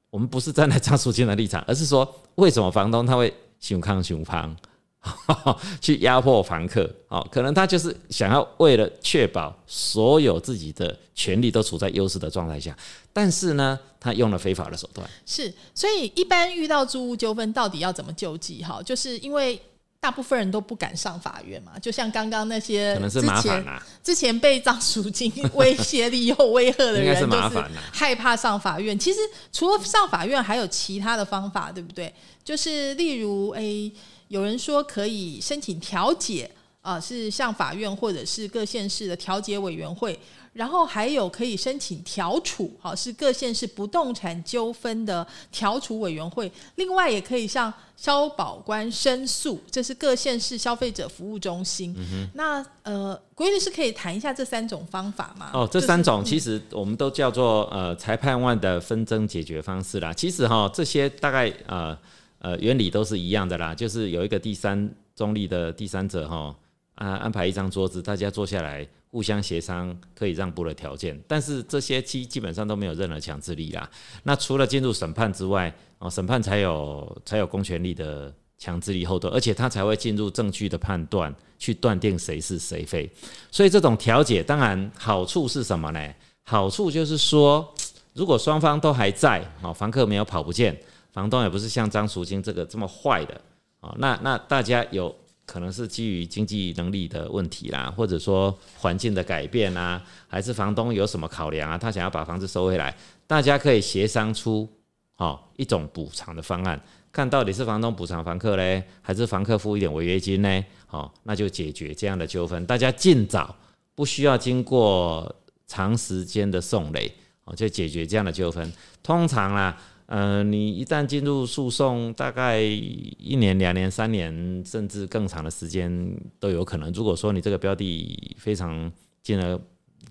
[0.09, 4.55] 我们不是站在张淑清的立场，而是说为什么房东他会熊康熊胖
[5.81, 6.89] 去压迫房客？
[7.09, 12.75] 哦，可能他就是想要为了确保所有自己的权利都处在优势的状态下，
[13.11, 15.07] 但是呢，他用了非法的手段。
[15.25, 18.63] 是，所以一般遇到租屋纠纷，到底要怎么救济？
[18.63, 19.61] 哈，就是因为。
[20.07, 28.97] 大部分人都不敢上法院嘛，就像刚刚那些可能是麻烦之前被张淑金威胁、利诱、威吓的人， 是麻烦害怕上法院。
[28.97, 29.19] 其实
[29.51, 32.13] 除了上法院，还有其他的方法，对不对？
[32.41, 33.91] 就是例如，诶，
[34.29, 36.49] 有人说可以申请调解
[36.87, 40.17] 啊，是向法院或者是各县市的调解委员会。
[40.53, 46.51] 然后还有可以申请调处，好是各县市不动产纠纷的调处委员会。
[46.75, 51.95] 另外也可以向消保官申诉，这是各县市消费者服务中心。
[52.33, 55.51] 那呃，国律是可以谈一下这三种方法吗？
[55.53, 60.11] 哦，这三种其实我们都叫做呃裁判案的纷争解决方式啦。
[60.11, 61.95] 其实哈，这些大概呃
[62.39, 66.55] 呃原理都是一样的啦，就是有一个第三中立的第三者哈
[66.97, 68.85] 啊安排一张桌子，大家坐下来。
[69.09, 73.89] 互相协商可以让步的条件，但是这些基基本上都没有任何强制力啦。
[74.23, 83.09] 那除了进入审判之外，哦，审判才有才有公权力的强制力后盾，而且他才会进入证据的判断，去断定谁是谁非。
[83.49, 86.13] 所以这种调解当然好处是什么呢？
[86.43, 87.73] 好处就是说，
[88.13, 90.77] 如果双方都还在，哦，房客没有跑不见，
[91.13, 93.41] 房东也不是像张淑金这个这么坏的，
[93.79, 95.15] 哦，那那大家有。
[95.47, 101.77] 可能是基于经济能力的问题啦，或者说环境的改变啊，还是房东有什么考量啊？
[101.77, 102.93] 他想要把房子收回来，
[103.25, 104.67] 大家可以协商出
[105.15, 106.79] 哦一种补偿的方案，
[107.13, 110.65] 看到底是房东补偿房客嘞，还是房客付一点违约金呢？
[110.89, 113.55] 哦，那就解决这样的纠纷，大家尽早
[113.95, 115.33] 不需要经过
[115.65, 117.09] 长时间的送累
[117.45, 118.69] 哦，就解决这样的纠纷。
[119.01, 119.77] 通常啦。
[120.07, 126.89] 呃，你一旦进入诉讼，大概一年、两年、三年，甚至更长的时间都有可能。
[126.93, 128.89] 如果说你这个标的非常
[129.21, 129.59] 金额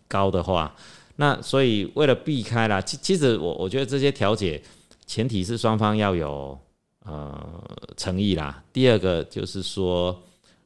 [0.07, 0.75] 高的话，
[1.17, 4.63] 那所以为了避开啦，其其实我我觉得这些调解
[5.07, 6.59] 前提是双方要有
[7.07, 7.65] 呃
[7.97, 8.63] 诚意啦。
[8.75, 10.23] 第二个就是说，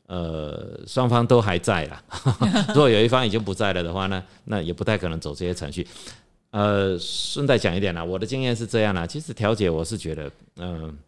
[0.08, 2.02] 呃，双方都还在啦。
[2.74, 5.86] 如果有一方已经不在了的话呢，那也不太可能走这些程序。
[6.50, 9.06] 呃，顺带讲一点啦，我的经验是这样啦。
[9.06, 10.98] 其实调解，我是觉得，嗯，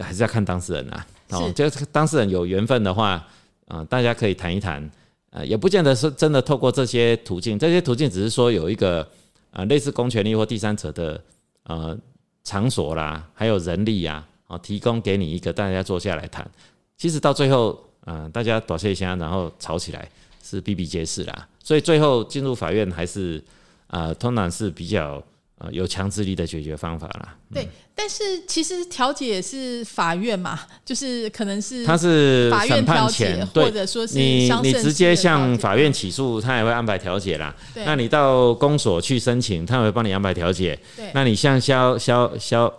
[0.00, 1.06] 还是要看当事人啦。
[1.32, 3.22] 哦，就是当事人有缘分的话，
[3.68, 4.90] 啊，大家可以谈一谈。
[5.28, 9.06] 呃，也不见得是真的透过这些途径，这些途径只是说有一个
[9.50, 11.22] 啊，类似公权力或第三者的
[11.64, 11.98] 呃
[12.42, 16.50] 场所啦，还有人力呀，哦，提供给你一个大家坐下来谈。
[16.96, 20.10] 其实到最后，嗯，大家躲一下，然后吵起来
[20.42, 21.48] 是比比皆是啦。
[21.62, 23.42] 所以最后进入法院还是。
[23.92, 25.22] 啊，通常是比较
[25.58, 27.36] 呃有强制力的解决方法啦。
[27.52, 37.54] 对，但是其实调解是法院嘛，就是可能是他是法院调解，或者说是你你直接向法院起诉，他也会安排调解啦。
[37.84, 40.78] 那你到公所去申请，他也会帮你安排调解。
[40.96, 42.72] 对，那你向消消消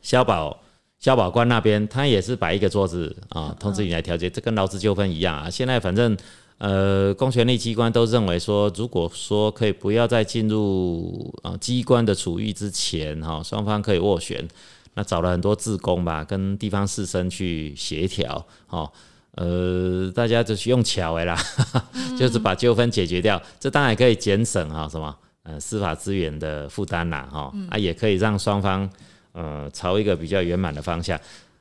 [0.00, 0.58] 消保
[0.98, 5.50] 消保官那边，他也是摆一个桌子啊，通知你来调解，这跟劳资纠纷一样啊。
[5.50, 6.16] 现在反正。
[6.60, 14.46] 呃，公权力机关都认为说，如果说可以不要在进入啊机关的处遇之前，哈，双方可以斡旋，
[14.92, 18.92] 那找了很多自工吧，跟地方士绅去协调，哈，
[19.36, 21.34] 呃，大家就是用巧的啦，
[22.20, 28.86] 就是把纠纷解决掉，这当然可以节省哈什么，呃，司法资源的负担啦，哈，啊，也可以让双方
[29.32, 31.18] 呃朝一个比较圆满的方向，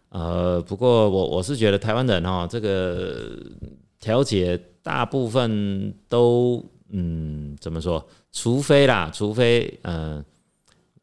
[0.10, 3.30] 呃，不过我我是觉得台湾人哈，这个
[4.02, 4.62] 调解。
[4.90, 8.04] 大部分都嗯，怎么说？
[8.32, 10.26] 除非啦，除非呃，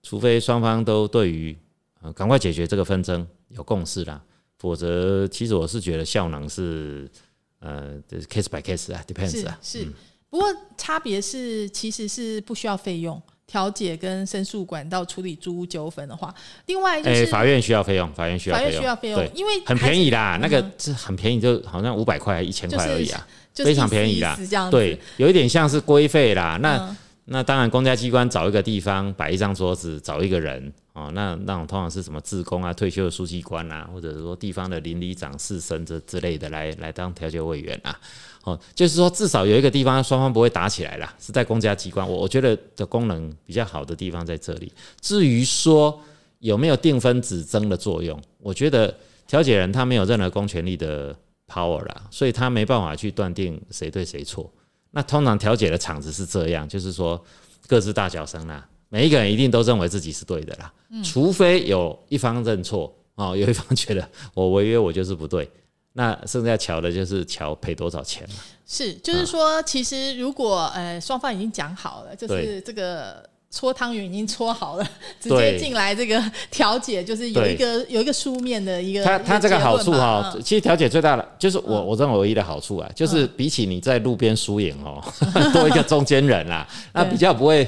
[0.02, 1.56] 除非双方都对于
[2.02, 4.20] 呃赶快解决这个纷争有共识啦，
[4.58, 7.08] 否则其实我是觉得效能是
[7.60, 7.94] 呃
[8.28, 9.56] ，case by case 啊，depends 啊。
[9.62, 9.86] 是，
[10.28, 16.34] 不过差别是其实是不需要费用调解跟申诉管道处理租屋纠纷的话，
[16.66, 23.24] 另外就是法院需要费用，法院需要法院需要费用，因为很便宜啦，那个是很便宜，就好像五百块一千块而已啊。
[23.64, 24.38] 非常便宜啦，
[24.70, 26.58] 对，有一点像是规费啦。
[26.60, 26.96] 那
[27.28, 31.10] 那当然，公家机关找一个地方摆一张桌子，找一个人哦。
[31.12, 37.98] 那那种通常是什么自工啊、退休的书记官啊，或者说地方的邻里长、士绅这之类的来来当调解委员啊。
[38.44, 42.08] 哦，就是说至少有一个地方双方不会打起来啦，是在公家机关。
[42.08, 44.70] 我我觉得的功能比较好的地方在这里。
[45.00, 46.00] 至于说
[46.38, 48.94] 有没有定分指争的作用，我觉得
[49.26, 51.16] 调解人他没有任何公权力的。
[51.48, 54.50] Power 啦，所以他没办法去断定谁对谁错。
[54.90, 57.22] 那通常调解的场子是这样，就是说
[57.66, 60.72] 各自大小声啦，每一个人一定都认为自己是对的啦，
[61.04, 65.50] 除非有一方认错哦，有一方 觉得我违约我就是不对，
[65.92, 68.36] 那剩下瞧的就是瞧赔多少钱嘛。
[68.66, 73.28] 是，就是说，其实如果呃双方已经讲好了，就是这个。
[73.56, 74.86] 搓汤圆已经搓好了，
[75.18, 79.02] 直接进来这个调解，就是有一个有一个书面的一个。
[79.02, 85.02] 它它这个好处哈，其实调解最大的就是我我认为唯一的好处啊，就是比起你在路边输赢哦，
[85.54, 87.66] 多一个中间人啦，那比较不会。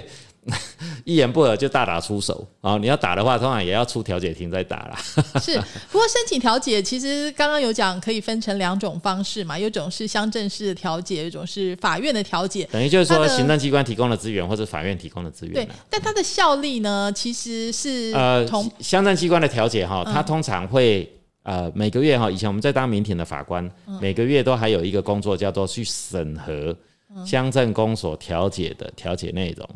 [1.05, 2.77] 一言不合就大打出手啊！
[2.79, 4.99] 你要打的话，通常也要出调解庭再打啦。
[5.41, 5.59] 是，
[5.91, 12.69] 不过申请调解其实刚刚有讲，可以分成两种方式嘛，有种是乡镇式的调解，一种是法院的调解。
[12.71, 15.55] 等于就是说，行政机关提供的资源或者法院提供的资源。
[15.55, 21.11] 对，但它的效力呢，其实是呃，同乡镇机关的调解哈，它通常会
[21.43, 23.69] 呃每个月哈，以前我们在当民庭的法官，
[24.01, 26.77] 每个月都还有一个工作叫做去审核
[27.25, 29.69] 乡镇公所调解的调解内容。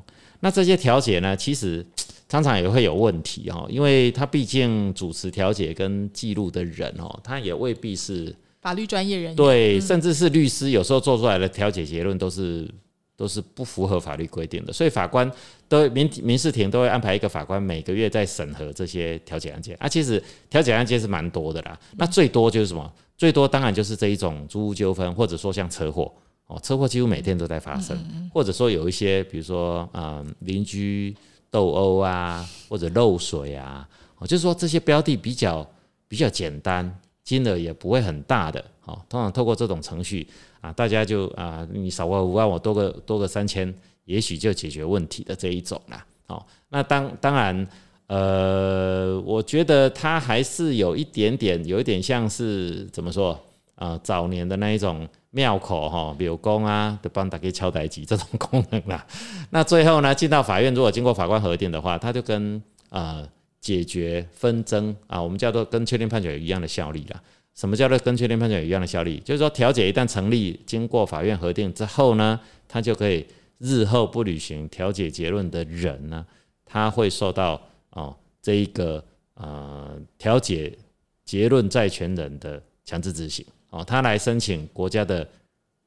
[0.45, 1.87] 那这些调解呢，其实
[2.29, 12.69] 常常也会有问题哈，因为他毕竟主持调解跟记录的人哦，他也未必是法律专业人员，对，甚至是律师，有时候做出来的调解结论都是
[13.17, 15.31] 都是不符合法律规定的，所以法官
[15.69, 19.89] 都民民事庭都会安排一个法官每个月在审核这些调解案件啊。
[19.89, 20.21] 其实
[20.51, 22.93] 调解案件是蛮多的啦，那最多就是什么？
[23.17, 26.13] 最多当然就是这一种租屋纠纷，或者说像车祸。
[26.53, 27.99] 哦，车祸几乎每天都在发生，
[28.31, 31.17] 或者说有一些，比如说，嗯，邻居
[31.51, 33.89] 斗殴啊，或者漏水啊，
[34.19, 35.67] 哦，就是说这些标的比较
[36.09, 40.29] 比较简单，金额也不会很大的，哦，通常透过这种程序
[40.61, 43.75] 啊，大家就啊，你少个五万，我多个多个三千，
[44.05, 47.67] 也许就解决问题的这一种啦，哦，那当当然，
[48.09, 53.41] 呃，我觉得它还是有一点点，有一点像是怎么说
[53.77, 55.09] 啊，早年的那一种。
[55.33, 59.05] 庙口哈，比如公啊，都帮大家敲台机这种功能啦。
[59.51, 63.27] 那最后呢，进到法院，如果经过法官核定的话，它就跟呃
[63.61, 67.21] 解决纷争啊，我们叫做跟确定判决一样的效力啦。
[67.55, 69.21] 什么叫做跟确定判决一样的效力？
[69.25, 73.27] 就是说调解一旦成立，经过法院核定之后呢，他就可以
[73.59, 76.27] 日后不履行调解结论的人呢，
[76.65, 77.61] 他会受到
[77.91, 79.03] 哦这一个
[79.35, 80.77] 呃调解
[81.25, 83.47] 结论债权人的强制执行。
[83.73, 85.27] 哦，他来申请国家的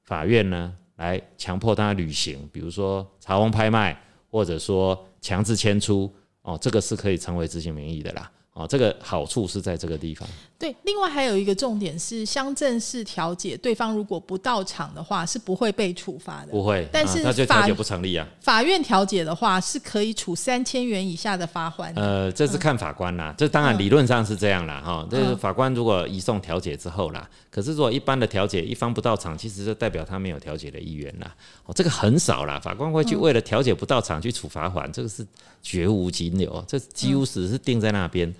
[0.03, 3.95] 法院呢，来强迫他履行，比如说查封拍卖，
[4.29, 6.11] 或者说强制迁出，
[6.41, 8.31] 哦，这个是可以成为执行名义的啦。
[8.53, 10.27] 哦，这个好处是在这个地方。
[10.57, 16.51] 对，另外还有一个重点是，乡镇市调解，对方如果不到场的话，是不会被处罚的。
[16.51, 18.25] 不会，但是那就调解不成立啊。
[18.39, 21.93] 法院调解的话，是可以处三千元以下的罚款。
[21.95, 25.05] 呃，这是看法官啦，这当然理论上是这样啦，哈。
[25.11, 31.35] 这是法官如果移送调解之后啦，可是如果一般的调解一方不到场，其实就代表他没有调解的意愿啦。
[31.65, 35.27] 哦，这个很少啦，法官会去为了调解不到场去处罚款，这个是
[35.61, 38.33] 绝无仅有，这几乎只是定在那边。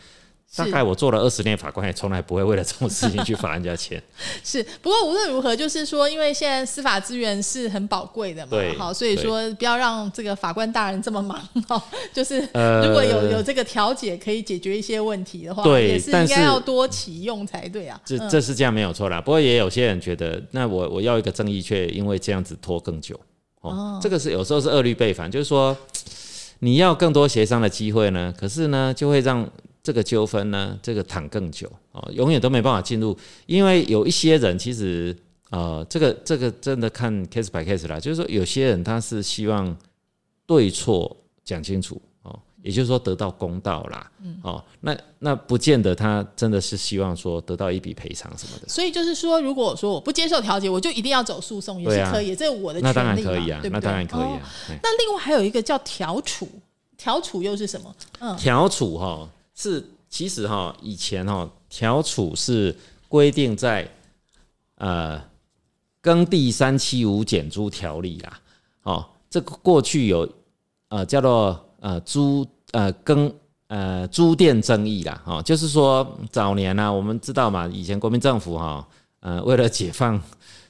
[0.55, 4.01] 大概我做了二十年法官，也从来不会为了这种事情去罚人家钱。
[4.43, 11.37] 是，不过无论如何，就是说，因为现在司法资源是很宝贵的嘛，好，所以说不要让这个法官大人这么忙
[11.67, 11.83] 哈。
[12.13, 17.99] 就是如果有有这个调解可以解决一些问题的话，对，也是应该要多启用才对啊。
[18.05, 19.19] 这这是这样没有错啦。
[19.19, 23.19] 不过也有些人觉得，那我我要一个正义，却因为这样子拖更久。
[23.59, 25.75] 哦，这个是有时候是恶律背反，就是说
[26.59, 29.45] 你要更多协商的机会呢，可是呢就会让。
[29.85, 33.15] 这个纠纷呢，这个躺更久哦，永远都没办法进入，
[33.45, 35.15] 因为有一些人其实
[35.51, 39.77] 呃，这个这个真的看 case by case 啦，就是说有些人他是希望
[40.47, 44.11] 对错讲清楚哦，也就是说得到公道啦，
[44.41, 48.67] 哦，那那不见得他真的是希望说得到一笔赔偿什么的。
[48.67, 54.41] 所以就是说，如果说我不接受调解，我就一定要走诉讼也是可以，这是我的那当然可以啊，那当然可以啊。
[54.81, 56.49] 那另外还有一个叫调处，
[56.97, 57.95] 调处又是什么？
[58.19, 59.29] 嗯，调处哈。
[59.55, 62.75] 是，其实哈，以前哈调处是
[63.07, 63.89] 规定在
[64.75, 65.21] 呃
[66.01, 68.41] 耕地三七五减租条例啦，
[68.83, 70.29] 哦，这个过去有
[70.89, 73.33] 呃叫做呃租呃耕
[73.67, 78.85] 呃租佃争议啦，哦，就是说早年呢，我们知道嘛，以前国民政府哈
[79.21, 80.21] 呃为了解放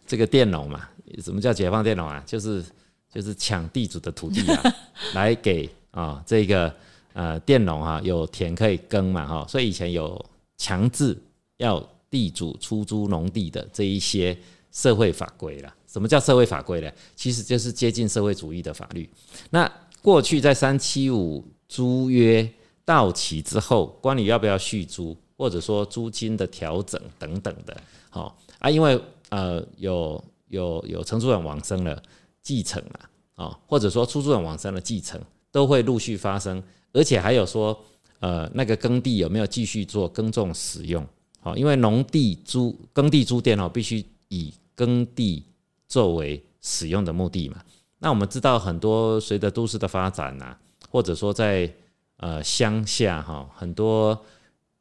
[0.05, 0.87] 这个佃农嘛，
[1.23, 2.21] 什么叫解放佃农啊？
[2.23, 2.63] 就是
[3.11, 4.63] 就是抢地主的土地啊，
[5.15, 6.71] 来给啊这个。
[7.15, 10.23] 呃，佃农哈有田可以耕嘛哈，所以以前有
[10.57, 11.17] 强制
[11.55, 14.37] 要地主出租农地的这一些
[14.69, 15.73] 社会法规了。
[15.87, 16.91] 什么叫社会法规呢？
[17.15, 19.09] 其实就是接近社会主义的法律。
[19.49, 22.45] 那过去在三七五租约
[22.83, 27.77] 到期之后，关于要不要续租或者说租金的调整等等的，
[28.09, 32.03] 好啊，因为呃有有有承租人往生了，
[32.41, 32.99] 继承了
[33.35, 35.17] 啊，或者说出租人往生了，继承
[35.49, 36.61] 都会陆续发生，
[36.95, 37.77] 而且还有说
[38.21, 41.05] 呃那个耕地有没有继续做耕种使用，
[41.41, 45.43] 好，因为农地租耕地租佃哦，必须以耕地
[45.87, 47.61] 作为使用的目的嘛。
[47.99, 50.55] 那我们知道很多随着都市的发展呐，
[50.89, 51.69] 或者说在
[52.17, 54.19] 呃乡下哈，很多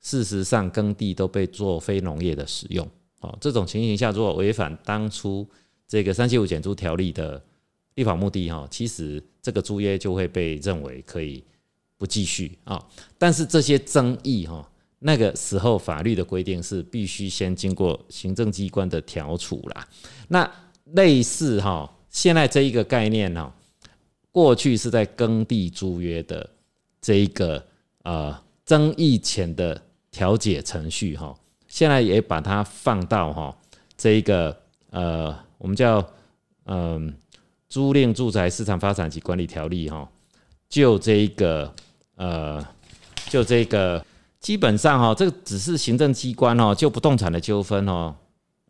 [0.01, 2.89] 事实上耕地都被做非农业的使用。
[3.21, 5.47] 哦，这种情形下，如果违反当初
[5.89, 7.43] 这个三七五减租条例的
[7.95, 11.43] 立法目的哈，其实这个租约就会被认为可以
[11.99, 12.85] 不继续啊。
[13.19, 14.69] 但是这些争议哈，
[14.99, 19.89] 那个时候法律的规定是必须先经过行政机关的调处啦。
[20.29, 20.51] 那
[20.93, 21.91] 类似哈。
[22.11, 23.53] 现在这一个概念呢，
[24.31, 26.49] 过去是在耕地租约的
[27.01, 27.67] 这一个
[28.05, 29.83] 呃争议前的
[30.13, 31.37] 调解程序哈，
[31.67, 33.59] 现在也把它放到哈
[33.97, 34.57] 这一个
[34.91, 36.09] 呃我们叫
[36.67, 37.13] 嗯
[37.69, 40.09] 租赁住宅市场发展及管理条例哈，
[40.69, 41.73] 就这一个
[42.17, 42.65] 呃
[43.29, 44.05] 就这个
[44.41, 48.15] 基本上哈，这个只是行政机关哦，就不动产的纠纷哦。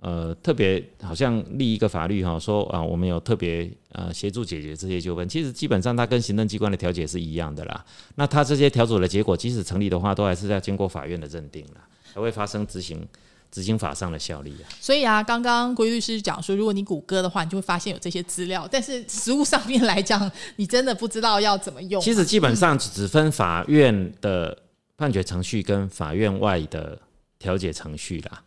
[0.01, 5.27] 呃，特别好像立一个法律哈，说啊，我们有特别呃协助解决这些纠纷。
[5.27, 7.83] 其实基本上它跟行政机关的调解是一样的啦。
[8.17, 11.81] 那它这些调解的结果，即使成立的话，都还是要经过法院的认定了，
[12.13, 13.01] 才会发生执行
[13.55, 14.67] 执行法上的效力啊。
[14.81, 22.03] 所以啊，刚刚郭律师讲说，如果你谷歌的话，你就会发现有这些资料，但是实物上面来讲，你真的不知道要怎么用。
[22.03, 24.59] 其实基本上只分法院的
[24.97, 27.01] 判决程序跟法院外的
[27.39, 28.43] 调解程序啦。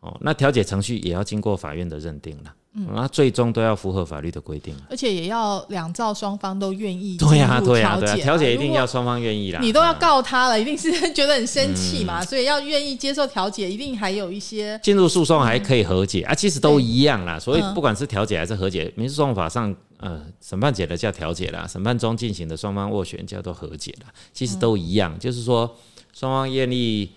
[0.00, 9.58] 哦，那调解程序也要经过法院的认定了，嗯，那最终都要符合法律的规定而且也要两造双方都愿意对呀，对呀，对呀，调解一定要双方愿意啦。
[9.60, 17.38] 你都要告他了，一定是觉得很生气嘛，所以要愿意接受调解，一定还有一些进入诉讼还可以和解啊，其实都一样啦。
[17.38, 25.76] 所以不管是调解还是和解，民事诉讼法上，呃，审判解的叫调解啦，审判中进行的双方斡旋叫做和解啦，其实都一样，就是说
[26.12, 27.10] 双方愿意，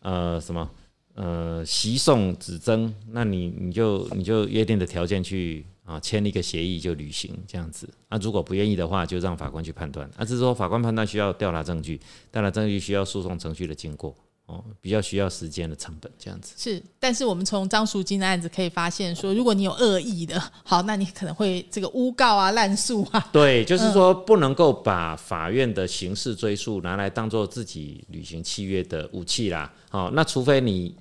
[0.00, 0.68] 呃，什么？
[1.16, 7.88] 呃，习送指征，那你你就你就约定的条件去啊签一个协议就履行这样子。
[8.10, 10.06] 那如果不愿意的话，就让法官去判断。
[10.18, 11.98] 啊，只是说法官判断需要调查证据，
[12.30, 14.14] 调查证据需要诉讼程序的经过，
[14.44, 16.52] 哦，比较需要时间的成本这样子。
[16.58, 23.30] 是，但是我们从张淑金的案子可以发现，说如果你有恶意的，好，那你可能会这个诬告啊、滥诉啊。
[23.32, 29.72] 对，就是说不能够把法院的刑事追诉拿来当做自己履行契约的武器啦。
[29.88, 30.94] 好，那除非你。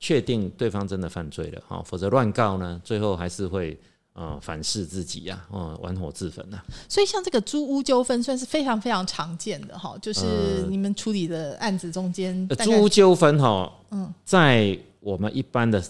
[0.00, 3.78] 确定对方真的犯罪了，哈，否则乱告呢，最后还是会
[4.14, 6.58] 呃反噬自己呀，哦，玩火自焚呐。
[6.88, 15.84] 所以像这个租屋纠纷算是非常非常常见的哈，就是你们处理的案子中间，租屋纠纷哈，嗯，在我们一般的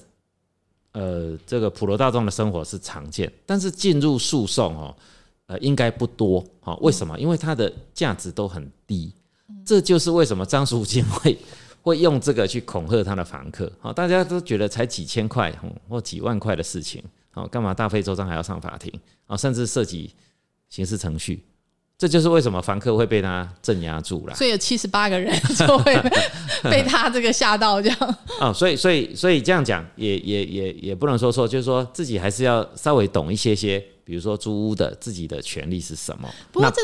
[0.91, 4.93] 呃这个普罗大众的生活是常见，但是进入诉讼哦，
[5.47, 7.17] 呃，应该不多，哈，为什么？
[7.17, 9.13] 因为它的价值都很低，
[9.65, 11.39] 这就是为什么张淑金会。
[11.83, 15.51] 会用这个去恐吓他的房客，好，大家都觉得才几千块
[15.89, 18.93] 或几万块的事情，好，干嘛大费周章还要上法庭？
[19.27, 19.37] 啊？
[19.37, 20.15] 甚至涉及
[20.69, 21.45] 刑事程序，
[22.01, 24.35] 这就是为什么房客会被他镇压住了。
[24.35, 25.95] 所以有七十八个人 就会
[26.63, 28.17] 被他这个吓到这样。
[28.41, 33.85] 啊，所以所以所以这样讲也也也也不能说错，就是说自己还是要稍微懂一些些。
[34.03, 36.29] 比如说租屋的自己的权利是什么？
[36.51, 36.83] 不过这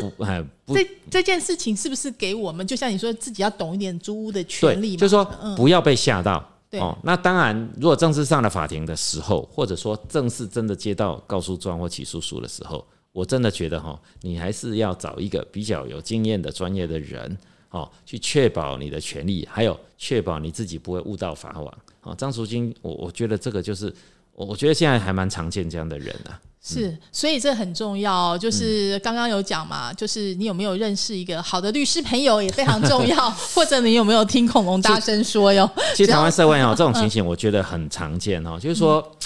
[0.72, 2.64] 这这件事情是不是给我们？
[2.64, 5.24] 就像你说自己要懂一点租屋的权利，就是说
[5.56, 6.36] 不要被吓到。
[6.72, 12.86] 哦，那当然，如果正式上了法庭的时候，或者说正式真的接到告诉状或起诉书的时候，
[13.16, 17.34] 我真的觉得哈，你还是要找一个比较有经验的专业的人
[17.70, 21.78] 哦，去确保你的权利，还有确保你自己不会误到法网。
[22.02, 23.90] 哦，张淑金，我我觉得这个就是
[24.34, 26.38] 我我觉得现在还蛮常见这样的人啊。
[26.62, 28.36] 是，所以这很重要。
[28.36, 35.66] 就是刚刚有讲嘛，就是你有没有认识一个好的律师朋友也非常重要，或者你有没有听恐龙大声说哟？
[35.94, 38.58] 其实台湾社会哦，这种情形我觉得很常见哦。
[38.60, 39.16] 就是说，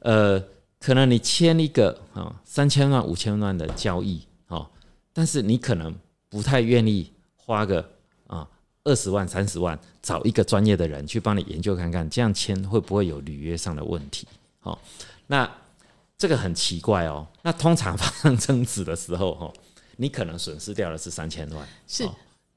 [0.00, 0.40] 呃，
[0.78, 4.68] 可能你签一个啊三千万、五千万的交易哦，
[5.12, 5.94] 但是你可能
[6.28, 7.88] 不太愿意花个
[8.26, 8.48] 啊
[8.84, 14.26] 二十万、三十万找一个专业的人去帮你研究看看，这样签会不会有履约上的问题？
[14.62, 14.78] 哦，
[15.26, 15.50] 那。
[16.18, 17.26] 这个很奇怪哦。
[17.42, 19.52] 那通常发生争执的时候，哈，
[19.98, 21.68] 你可能损失掉的是三千万。
[21.86, 22.08] 是，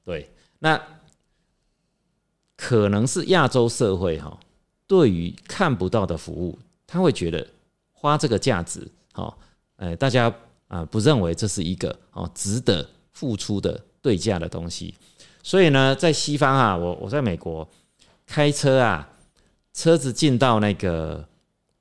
[0.02, 0.30] 对。
[0.60, 0.80] 那
[2.56, 4.40] 可能是亚洲社会哈，
[4.86, 7.46] 对于看不到的服务，他会觉得
[8.00, 9.36] 花这个价值，哈，
[9.76, 10.32] 呃，大家
[10.68, 14.94] 啊不认为这是一个哦值得付出的对价的东西。
[15.42, 17.68] 所以呢，在西方啊，我我在美国
[18.26, 19.06] 开车啊，
[19.74, 21.22] 车子进到那个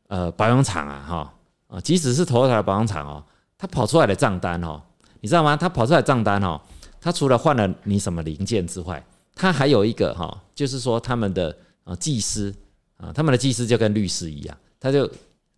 [0.07, 1.33] 呃保养厂啊，哈
[1.67, 3.23] 啊，即使是头台保养厂哦，
[3.57, 4.81] 他跑出来的账单哦，
[5.21, 5.55] 你知道吗？
[5.55, 6.59] 他跑出来账单哦，
[6.99, 9.01] 他除了换了你什么零件之外，
[9.33, 11.55] 他还有一个哈，就是说他们的
[11.85, 12.53] 啊技师
[12.97, 15.09] 啊，他们的技师就跟律师一样，他就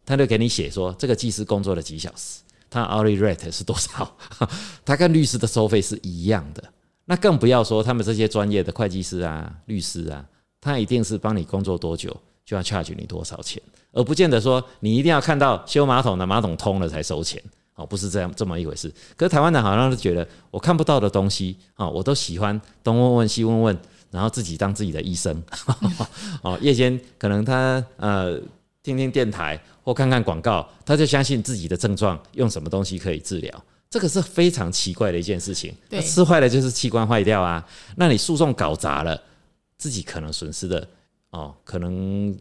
[0.06, 4.18] 他就给你写说这个技师工作了几小时，他 hourly rate 是多少，
[4.86, 6.64] 他跟律师的收费是一样的。
[7.06, 10.26] 那更不要说他们这些专业的会计师啊、律师啊，
[10.62, 17.42] 他一定是帮你工作多久就要 charge 你多少钱，而不见得说你一定要看到修马桶的马桶通了才收钱
[17.76, 18.94] 哦，不是这样这么一回事。
[19.18, 23.78] 可是台湾人好像是觉得我看不到的东西啊，我都喜欢东问问西问问，
[24.12, 25.44] 然后自己当自己的医生
[26.44, 26.58] 哦。
[26.62, 28.40] 夜间可能他呃
[28.84, 33.66] 听听电台或看看广告，他就相信自己的症状用什么东西可以治疗。
[33.90, 35.74] 这个是非常奇怪的一件事情。
[35.90, 37.66] 对，吃坏了就是器官坏掉啊。
[37.96, 39.22] 那你诉讼搞砸了，
[39.78, 40.88] 自己可能损失的
[41.32, 42.38] 哦，可能。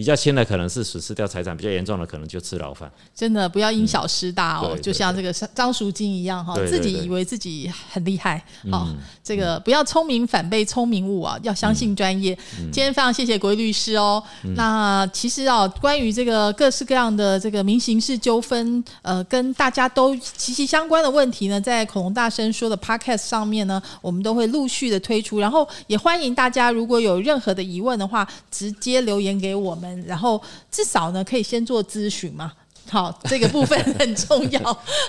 [0.00, 2.90] 比较轻的可能是损失掉财产，比较严重的可能就吃牢饭。
[3.14, 8.42] 真的不要因小失大哦，就像这个张淑金一样哈，自己以为自己很厉害
[8.72, 8.88] 哦。
[9.22, 12.34] 这个不要聪明反被聪明误啊，要相信专业。
[12.72, 14.22] 今天非常谢谢国律师哦。
[14.56, 25.38] 那其实啊，关于这个各式各样的这个民刑事纠纷，呃，跟大家都息息相关的问题呢，在恐龙大声说的 Podcast 上面呢，我们都会陆续的推出。
[25.40, 30.04] 然后也欢迎大家如果有任何的疑问的话，直接留言给我们。
[30.06, 32.52] 然后至少呢，可以先做咨询嘛。
[32.88, 34.60] 好，这个部分 很重要。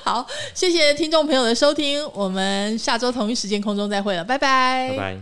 [0.04, 4.90] 好，谢谢听众朋友的收听，我们下周同一时间空中再会了，拜拜。
[4.92, 5.18] 拜拜。